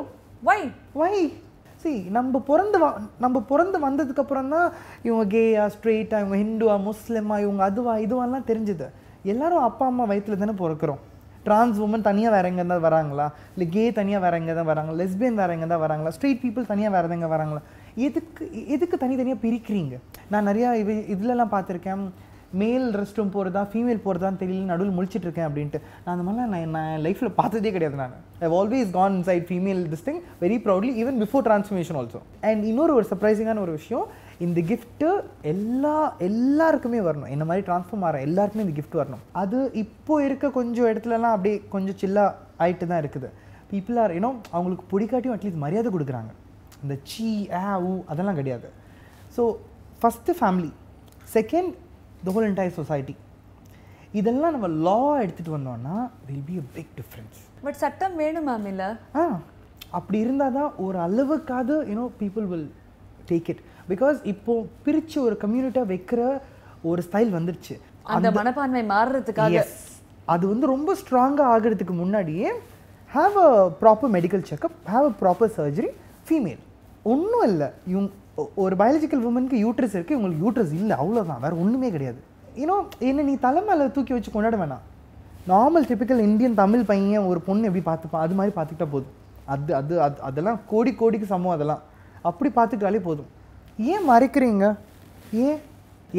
why 0.48 0.60
Why? 1.00 1.14
See, 1.82 1.98
நம்ம 2.16 2.40
பிறந்து 2.48 2.78
வ 2.82 2.86
நம்ம 3.24 3.40
பிறந்து 3.50 3.78
வந்ததுக்கு 3.86 4.22
அப்புறம் 4.22 4.52
தான் 4.54 4.68
இவங்க 5.06 5.24
கேயா 5.34 5.64
ஸ்ட்ரெயிட்டா 5.74 6.18
இவங்க 6.22 6.36
ஹிந்துவா 6.42 6.76
முஸ்லிமா 6.90 7.36
இவங்க 7.44 7.62
அதுவா 7.70 7.94
இதுவாலாம் 8.04 8.46
தெரிஞ்சுது. 8.50 8.86
எல்லாரும் 9.32 9.66
அப்பா 9.68 9.86
அம்மா 9.90 10.04
வயித்துல 10.12 10.38
தானே 10.42 10.54
பிறக்கிறோம். 10.62 11.02
ட்ரான்ஸ் 11.46 11.78
உமன் 11.84 12.06
தனியாக 12.08 12.34
வேற 12.34 12.44
எங்கே 12.52 12.64
தான் 12.72 12.84
வராங்களா? 12.88 13.26
இல்லை 13.54 13.66
கே 13.74 13.84
தனியாக 13.98 14.24
வேற 14.24 14.34
எங்கே 14.40 14.54
தான் 14.58 14.68
வராங்களா? 14.72 14.98
லெஸ்பியன் 15.00 15.40
வேற 15.40 15.50
எங்கே 15.56 15.68
தான் 15.72 15.82
வராங்களா? 15.86 16.12
ஸ்ட்ரெயிட் 16.16 16.42
பீப்புள் 16.44 16.70
தனியாக 16.72 16.94
வேற 16.96 17.14
எங்கே 17.16 17.30
வராங்களா? 17.34 17.62
எதுக்கு 18.06 18.44
எதுக்கு 18.76 18.96
தனித்தனியாக 19.02 19.42
பிரிக்கிறீங்க? 19.46 19.96
நான் 20.34 20.48
நிறையா 20.50 20.70
இது 20.82 20.94
இதுலலாம் 21.14 21.54
பார்த்துருக்கேன். 21.56 22.06
மேல் 22.62 22.86
ரெஸ்ட் 23.00 23.18
ரூம் 23.18 23.32
போகிறதா 23.36 23.62
ஃபீமேல் 23.72 24.00
போகிறதான்னு 24.06 24.40
தெரியல 24.42 24.70
நடுவில் 24.72 24.96
முழிச்சிட்டு 24.96 25.26
இருக்கேன் 25.28 25.46
அப்படின்ட்டு. 25.48 25.78
நான் 26.02 26.12
அந்த 26.14 26.24
மாதிரிலாம் 26.26 26.52
நான் 26.54 26.74
நான் 26.76 27.00
லைஃப்பில் 27.06 27.34
பார்த்ததே 27.40 27.72
கிடையாது 27.76 27.96
நான். 28.02 28.14
I 28.44 28.50
always 28.58 28.90
gone 28.98 29.16
inside 29.20 29.46
female 29.50 29.80
this 29.92 30.04
thing 30.08 30.20
very 30.44 30.58
proudly 30.66 30.92
even 31.02 31.18
before 31.24 31.46
transformation 31.48 31.98
also 32.00 32.20
and 32.50 32.64
இன்னொரு 32.72 32.94
ஒரு 32.98 33.06
சர்ப்ரைசிங்கான 33.12 33.62
ஒரு 33.66 33.74
விஷயம் 33.80 34.06
இந்த 34.44 34.60
கிஃப்ட்டு 34.70 35.08
எல்லா 35.52 35.96
எல்லாருக்குமே 36.28 37.00
வரணும். 37.08 37.30
என்ன 37.34 37.44
மாதிரி 37.48 37.64
ட்ரான்ஸ்ஃபார்ம் 37.68 38.04
ஆகிற 38.06 38.20
எல்லாருக்குமே 38.28 38.64
இந்த 38.66 38.76
கிஃப்ட் 38.78 39.00
வரணும். 39.00 39.22
அது 39.42 39.58
இப்போ 39.82 40.14
இருக்க 40.28 40.50
கொஞ்சம் 40.58 40.88
இடத்துலலாம் 40.92 41.34
அப்படியே 41.36 41.56
கொஞ்சம் 41.74 41.98
சில்லாக 42.02 42.32
ஆயிட்டு 42.64 42.88
தான் 42.92 43.02
இருக்குது. 43.02 43.28
பீப்புள் 43.72 43.98
ஆர் 44.04 44.14
ஏன்னோ 44.16 44.30
அவங்களுக்கு 44.56 44.86
பிடிக்காட்டியும் 44.94 45.36
அட்லீஸ்ட் 45.36 45.62
மரியாதை 45.66 45.90
கொடுக்குறாங்க. 45.94 46.32
இந்த 46.82 46.94
சீ 47.10 47.28
ஆ 47.60 47.62
ஊ 47.88 47.92
அதெல்லாம் 48.12 48.38
கிடையாது. 48.40 48.68
So 49.36 49.44
first 50.00 50.34
family 50.40 50.70
second 51.36 51.72
the 52.26 52.32
whole 52.34 52.46
entire 52.50 52.76
society 52.80 53.14
இதெல்லாம் 54.18 54.54
நம்ம 54.56 54.68
லா 54.86 54.98
எடுத்துகிட்டு 55.22 55.56
வந்தோம்னா 55.56 55.96
will 56.26 56.44
be 56.48 56.56
a 56.60 56.64
big 56.76 56.92
difference 56.98 57.38
but 57.64 57.78
சட்டம் 57.82 58.14
வேணுமா 58.22 58.54
மிலா 58.66 58.88
ஆ 59.20 59.24
அப்படி 59.98 60.18
இருந்தால் 60.24 60.56
தான் 60.58 60.70
ஒரு 60.84 60.98
அளவுக்காவது 61.06 61.74
you know 61.90 62.04
people 62.22 62.46
will 62.52 62.68
take 63.30 63.48
it 63.52 63.62
because 63.90 64.18
இப்போ 64.32 64.52
பிரித்து 64.84 65.18
ஒரு 65.26 65.36
கம்யூனிட்டியாக 65.42 65.90
வைக்கிற 65.92 66.20
ஒரு 66.90 67.00
ஸ்டைல் 67.06 67.30
வந்துருச்சு. 67.36 67.74
அந்த 68.14 68.30
மனப்பான்மை 68.38 68.82
மாறுறதுக்காக. 68.94 69.60
அது 70.34 70.44
வந்து 70.52 70.66
ரொம்ப 70.74 70.90
ஸ்ட்ராங்காக 71.00 71.52
ஆகிறதுக்கு 71.54 71.94
முன்னாடியே 72.02 72.48
have 73.10 73.36
a 73.46 73.50
proper 73.82 74.12
medical 74.16 74.44
checkup 74.50 74.76
have 74.94 75.06
a 75.10 75.14
proper 75.22 75.52
surgery 75.58 75.90
female 76.28 76.62
ஒன்றும் 77.12 77.46
இல்லை. 77.50 77.68
இவங்க 77.92 78.10
ஒரு 78.62 78.74
பயாலஜிக்கல் 78.80 79.26
உமனுக்கு 79.28 79.58
யூட்ரஸ் 79.64 79.94
இருக்குது 79.96 80.16
இவங்களுக்கு 80.16 80.44
யூட்ரஸ் 80.44 80.72
இல்லை 80.78 80.94
அவ்வளோதான் 81.02 81.42
வேறு 81.44 81.60
ஒன்றுமே 81.62 81.88
கிடையாது. 81.96 82.20
யூனோ 82.60 82.76
என்ன 83.08 83.24
நீ 83.28 83.34
தலை 83.44 83.60
மேலே 83.68 83.84
தூக்கி 83.96 84.12
வச்சு 84.14 84.30
கொண்டாட 84.30 84.56
வேணாம். 84.62 84.84
நார்மல் 85.52 85.86
டிபிக்கல் 85.90 86.22
இந்தியன் 86.28 86.58
தமிழ் 86.62 86.84
பையன் 86.90 87.28
ஒரு 87.30 87.40
பொண்ணு 87.48 87.68
எப்படி 87.68 87.84
பார்த்துப்பான் 87.90 88.24
அது 88.26 88.34
மாதிரி 88.38 88.54
பார்த்துக்கிட்டா 88.56 88.88
போதும். 88.94 89.14
அது 89.54 89.74
அது 89.80 89.94
அது 90.06 90.16
அதெல்லாம் 90.28 90.58
கோடி 90.72 90.92
கோடிக்கு 91.00 91.26
சமம் 91.32 91.54
அதெல்லாம். 91.56 91.82
அப்படி 92.30 92.50
பார்த்துக்கிட்டாலே 92.58 93.02
போதும். 93.08 93.30
ஏன் 93.92 94.04
மறைக்கிறீங்க? 94.10 94.66
ஏன்? 95.46 95.58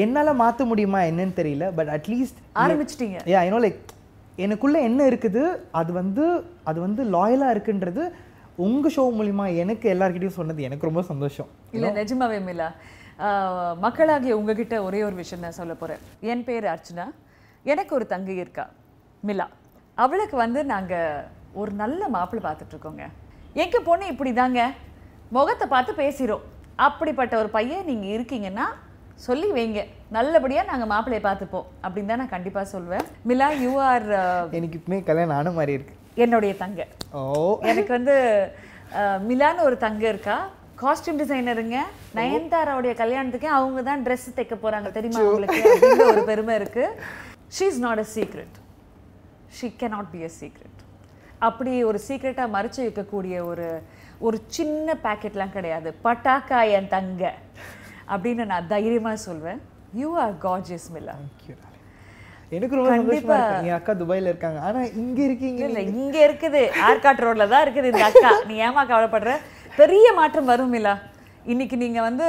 என்னால் 0.03 0.39
மாற்ற 0.43 0.61
முடியுமா 0.71 0.99
என்னன்னு 1.09 1.35
தெரியல 1.41 1.65
பட் 1.77 1.91
அட்லீஸ்ட் 1.97 2.39
ஆரம்பிச்சிட்டீங்க. 2.63 3.17
ஏ 3.31 3.35
ஐ 3.43 3.49
நோ 3.53 3.59
லைக் 3.65 3.81
எனக்குள்ள 4.45 4.77
என்ன 4.89 5.01
இருக்குது 5.09 5.43
அது 5.79 5.91
வந்து 5.99 6.23
அது 6.69 6.79
வந்து 6.85 7.01
லாயலாக 7.15 7.53
இருக்குன்றது 7.55 8.03
உங்கள் 8.63 8.93
ஷோ 8.95 9.03
மூலிமா 9.17 9.45
எனக்கு 9.61 9.85
எல்லார்கிட்டயும் 9.93 10.37
சொன்னது 10.37 10.61
எனக்கு 10.67 10.87
ரொம்ப 10.89 11.01
சந்தோஷம். 11.11 11.49
இல்ல 11.75 11.87
நிஜமாவே 11.97 12.37
மிலா. 12.49 12.67
மக்களாகிய 13.85 14.37
உங்ககிட்ட 14.39 14.75
ஒரே 14.87 14.99
ஒரு 15.07 15.15
விஷயம் 15.21 15.43
நான் 15.45 15.57
சொல்ல 15.59 15.73
போறேன். 15.73 16.01
என் 16.31 16.43
பேர் 16.47 16.65
அர்ச்சனா. 16.73 17.05
எனக்கு 17.71 17.91
ஒரு 17.97 18.05
தங்கை 18.13 18.35
இருக்கா? 18.43 18.65
மிலா. 19.27 19.47
அவளுக்கு 20.03 20.37
வந்து 20.43 20.61
நாங்க 20.73 20.95
ஒரு 21.61 21.71
நல்ல 21.81 22.07
மாப்பிள்ளை 22.15 22.43
பார்த்துட்டு 22.47 22.73
இருக்கோங்க 22.75 23.05
எங்க 23.63 23.79
பொண்ணு 23.89 24.05
இப்படிதாங்க. 24.13 24.61
முகத்தை 25.35 25.67
பார்த்து 25.67 25.93
பேசிரும். 26.03 26.45
அப்படிப்பட்ட 26.87 27.33
ஒரு 27.41 27.49
பையன் 27.57 27.85
நீங்க 27.91 28.07
இருக்கீங்கன்னா 28.15 28.65
சொல்லி 29.27 29.49
வைங்க. 29.57 29.81
நல்லபடியா 30.17 30.63
நாங்க 30.71 30.85
மாப்பிள்ளையை 30.93 31.23
பார்த்துப்போம். 31.27 31.67
அப்படின்னு 31.83 32.11
தான் 32.11 32.21
நான் 32.23 32.33
கண்டிப்பா 32.33 32.63
சொல்வேன். 32.73 33.05
மிலா 33.29 33.47
யூ 33.63 33.71
ஆர் 33.89 34.09
எனக்கு 34.59 34.79
இப்பமே 34.81 34.99
கல்யாணம் 35.09 35.37
ஆன 35.37 35.51
மாதிரி 35.59 35.73
இருக்கு. 35.77 35.95
என்னுடைய 36.23 36.51
தங்கை. 36.61 36.85
எனக்கு 37.71 37.91
வந்து 37.97 38.15
மிலான்னு 39.29 39.65
ஒரு 39.69 39.77
தங்க 39.85 40.03
இருக்கா? 40.13 40.37
காஸ்டியூம் 40.81 41.19
டிசைனருங்க 41.21 41.77
நயன்தாராவுடைய 42.17 42.93
கல்யாணத்துக்கு 43.01 43.49
அவங்க 43.57 43.81
தான் 43.89 44.03
ட்ரெஸ் 44.05 44.27
தைக்க 44.37 44.55
போறாங்க. 44.63 44.89
தெரியுமா 44.97 45.21
உங்களுக்கு? 45.29 45.61
அப்படின்ற 45.73 46.07
ஒரு 46.13 46.23
பெருமை 46.29 46.55
இருக்கு. 46.59 46.85
She 47.57 47.67
is 47.71 47.81
not 47.87 48.01
a 48.05 48.07
secret 48.15 48.55
she 49.57 49.67
cannot 49.81 50.07
be 50.13 50.21
a 50.29 50.31
secret 50.39 50.81
அப்படி 51.47 51.73
ஒரு 51.89 51.99
சீக்ரெட்டாக 52.07 52.53
மறைச்சு 52.57 52.81
வைக்கக்கூடிய 52.85 53.35
ஒரு 53.51 53.67
ஒரு 54.27 54.37
சின்ன 54.57 54.97
பாக்கெட்லாம் 55.05 55.55
கிடையாது. 55.55 55.89
பட்டாக்கா 56.05 56.59
என் 56.77 56.91
தங்க. 56.95 57.23
அப்படின்னு 58.13 58.43
நான் 58.51 58.69
தைரியமா 58.73 59.13
சொல்வேன். 59.27 59.59
யூ 60.01 60.09
ஆர் 60.23 60.35
கார்ஜியஸ் 60.45 60.87
மில்லா 60.95 61.15
எனக்கு 62.55 62.77
ரொம்ப 62.77 62.89
சந்தோஷமா 62.89 63.09
கண்டிப்பா. 63.09 63.37
இருக்கு. 63.45 63.67
என் 63.69 63.77
அக்கா 63.79 63.93
துபாயில 64.01 64.31
இருக்காங்க. 64.31 64.59
ஆனா 64.67 64.81
இங்க 65.01 65.19
இருக்கீங்க 65.27 65.61
இல்ல 65.69 65.81
இங்க 65.95 66.17
இருக்குது. 66.27 66.61
ஆர்காட் 66.89 67.23
ரோட்ல 67.25 67.47
தான் 67.53 67.63
இருக்குது 67.65 67.91
இந்த 67.91 68.03
அக்கா. 68.09 68.31
நீ 68.49 68.55
ஏமா 68.67 68.83
கவலைப்படுற? 68.91 69.33
பெரிய 69.79 70.07
மாற்றம் 70.19 70.49
வரும் 70.51 70.73
மிலா. 70.75 70.95
இன்னைக்கு 71.53 71.77
நீங்க 71.83 71.99
வந்து 72.09 72.27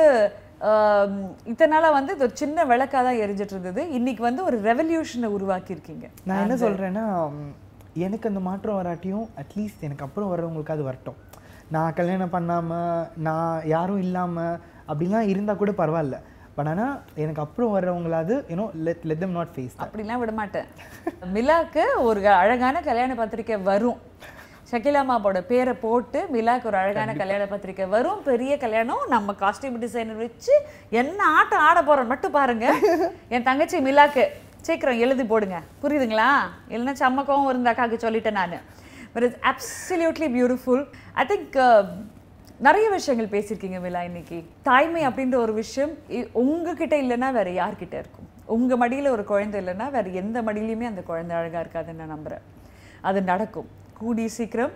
இத்தனை 1.52 1.70
நாளா 1.72 1.88
வந்து 1.96 2.12
ஒரு 2.26 2.32
சின்ன 2.40 2.64
விளக்கா 2.70 3.00
தான் 3.06 3.18
எரிஞ்சிட்டு 3.24 3.54
இருந்தது. 3.54 3.82
இன்னைக்கு 3.98 4.22
வந்து 4.26 4.42
ஒரு 4.48 4.56
ரெவல்யூஷனை 4.68 5.28
உருவாக்கி 5.36 5.74
இருக்கீங்க 5.74 6.06
நான் 6.28 6.42
என்ன 6.44 6.56
சொல்றேன்னா 6.62 7.04
எனக்கு 8.06 8.28
அந்த 8.30 8.40
மாற்றம் 8.46 8.78
வராட்டியும் 8.80 9.26
அட்லீஸ்ட் 9.42 9.84
எனக்கு 9.88 10.06
அப்புறம் 10.06 10.30
வர்றவங்களுக்கு 10.32 10.74
அது 10.76 10.88
வரட்டும். 10.88 11.18
நான் 11.74 11.96
கல்யாணம் 11.98 12.34
பண்ணாம 12.36 12.80
நான் 13.26 13.54
யாரும் 13.74 14.02
இல்லாம 14.06 14.46
அப்படிலாம் 14.90 15.30
இருந்தா 15.32 15.54
கூட 15.60 15.72
பரவாயில்ல. 15.82 16.18
பட் 16.56 16.68
ஆனா 16.72 16.84
எனக்கு 17.22 17.42
அப்புறம் 17.44 17.72
வர்றவங்களாவது 17.74 18.34
you know 18.52 18.66
let 18.86 19.02
let 19.08 19.22
them 19.24 19.32
not 19.38 19.52
face 19.54 19.74
அப்படிலாம் 19.84 20.20
விட 20.22 20.32
மாட்டேன் 20.38 20.68
மிலாக்கு 21.34 21.84
ஒரு 22.08 22.20
அழகான 22.42 22.82
கல்யாண 22.88 23.14
பத்திரிக்கை 23.20 23.58
வரும். 23.70 24.00
ஷக்கிலாமாவோட 24.70 25.40
பேரை 25.50 25.74
போட்டு 25.82 26.20
மிலாக்கு 26.34 26.66
ஒரு 26.70 26.78
அழகான 26.82 27.10
கல்யாண 27.20 27.42
பத்திரிக்கை 27.50 27.86
வரும். 27.92 28.22
பெரிய 28.30 28.52
கல்யாணம் 28.64 29.04
நம்ம 29.14 29.34
காஸ்டியூம் 29.42 29.78
டிசைனர் 29.84 30.22
வச்சு 30.22 30.54
என்ன 31.02 31.20
ஆட்டம் 31.38 31.64
ஆட 31.68 31.78
போறோம் 31.82 32.10
மட்டும் 32.12 32.36
பாருங்க. 32.38 32.66
என் 33.34 33.46
தங்கச்சி 33.50 33.78
மிலாக்கு 33.88 34.24
சீக்கிரம் 34.66 35.02
எழுதி 35.04 35.24
போடுங்க. 35.24 35.58
புரியுதுங்களா? 35.82 36.30
இல்லைன்னா 36.72 36.94
சம்மக்கவும் 37.04 37.48
இருந்த 37.52 37.72
அக்காவுக்கு 37.72 38.04
சொல்லிட்டேன் 38.06 38.38
நான். 38.40 38.58
But 39.12 39.26
it's 39.28 39.42
absolutely 39.50 40.28
beautiful 40.36 40.84
I 41.22 41.26
think 41.32 41.56
நிறைய 42.58 42.90
விஷயங்கள் 42.90 43.40
பேசியிருக்கீங்க 43.40 43.86
மிலா 43.86 44.02
இன்னைக்கு. 44.02 44.44
தாய்மை 44.62 45.06
அப்படின்ற 45.06 45.34
ஒரு 45.34 45.52
விஷயம் 45.52 45.90
இ- 46.08 46.28
உங்ககிட்ட 46.32 47.02
இல்லைன்னா 47.02 47.32
வேற 47.32 47.44
யார்கிட்ட 47.44 47.92
இருக்கும்? 47.92 48.28
உங்க 48.44 48.88
மடியில 48.88 49.08
ஒரு 49.08 49.24
குழந்தை 49.24 49.66
இல்லைன்னா 49.66 49.90
வேற 49.90 50.02
எந்த 50.02 50.42
மடியிலையுமே 50.42 50.80
அந்த 50.80 51.00
குழந்தை 51.00 51.36
அழகா 51.36 51.60
இருக்காதுன்னு 51.60 51.92
நான் 51.92 52.18
நம்புறேன். 52.18 52.40
அது 53.00 53.22
நடக்கும். 53.22 53.68
கூடிய 53.98 54.28
சீக்கிரம் 54.28 54.70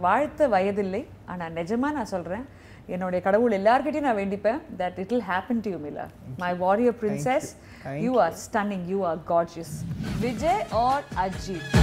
வாழ்த்த 0.00 0.48
வயதில்லை. 0.48 1.06
ஆனா 1.24 1.46
நிஜமா 1.46 1.76
நான் 1.76 2.04
சொல்றேன் 2.04 2.46
என்னுடைய 2.86 3.24
கடவுள் 3.24 3.52
எல்லார்கிட்டயும் 3.52 4.00
நான் 4.00 4.16
வேண்டிப்பேன் 4.16 4.60
that 4.78 4.98
it 4.98 5.12
will 5.12 5.20
happen 5.20 5.60
to 5.60 5.70
you 5.70 5.74
Mila 5.74 6.06
my 6.36 6.52
warrior 6.52 6.92
princess 6.92 7.42
you. 7.84 8.14
Are 8.20 8.32
stunning. 8.50 8.80
You 8.88 9.04
are 9.04 9.18
gorgeous. 9.28 9.84
Vijay 10.20 10.64
or 10.72 11.00
Ajith 11.16 11.78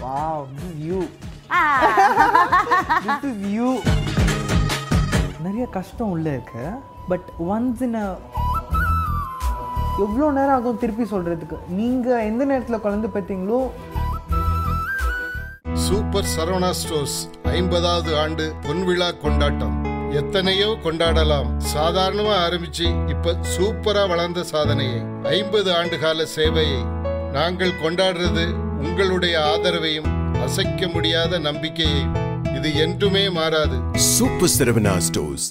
wow 0.00 0.46
this 0.90 1.25
this 3.06 3.24
is 3.24 3.38
you. 3.56 3.80
நிறைய 5.42 5.66
கஷ்டம் 5.66 6.10
உள்ள 6.10 6.30
இருக்கு. 6.30 6.70
பட் 7.08 7.26
ஒன்ஸ் 7.48 7.82
இன் 7.82 7.94
எவ்வளோ 9.98 10.30
நேரம் 10.30 10.54
ஆகும் 10.54 10.78
திருப்பி 10.78 11.02
சொல்றதுக்கு? 11.02 11.56
நீங்க 11.68 12.24
எந்த 12.24 12.46
நேரத்துல 12.46 12.80
குழந்தை 12.80 13.10
பெற்றீங்களோ? 13.14 13.70
சூப்பர் 15.74 16.26
சரவணா 16.36 16.70
ஸ்டோர்ஸ் 16.70 17.28
ஐம்பதாவது 17.42 18.18
ஆண்டு 18.18 18.54
பொன்விழா 18.62 19.20
கொண்டாட்டம். 19.20 19.76
எத்தனையோ 20.10 20.76
கொண்டாடலாம். 20.84 21.48
சாதாரணமா 21.74 22.34
ஆரம்பிச்சு 22.48 23.08
இப்ப 23.08 23.36
சூப்பரா 23.56 24.08
வளர்ந்த 24.08 24.42
சாதனையை 24.42 25.00
ஐம்பது 25.22 25.76
ஆண்டு 25.76 25.98
கால 25.98 26.26
சேவையை 26.36 26.82
நாங்கள் 27.30 27.80
கொண்டாடுறது 27.82 28.44
உங்களுடைய 28.56 29.34
ஆதரவையும் 29.52 30.15
அசைக்க 30.46 30.88
முடியாத 30.88 31.38
நம்பிக்கையை 31.38 32.02
இது 32.54 32.76
என்றுமே 32.76 33.30
மாறாது. 33.30 33.76
Super 33.92 34.50
Saravana 34.58 34.96
stores 34.96 35.46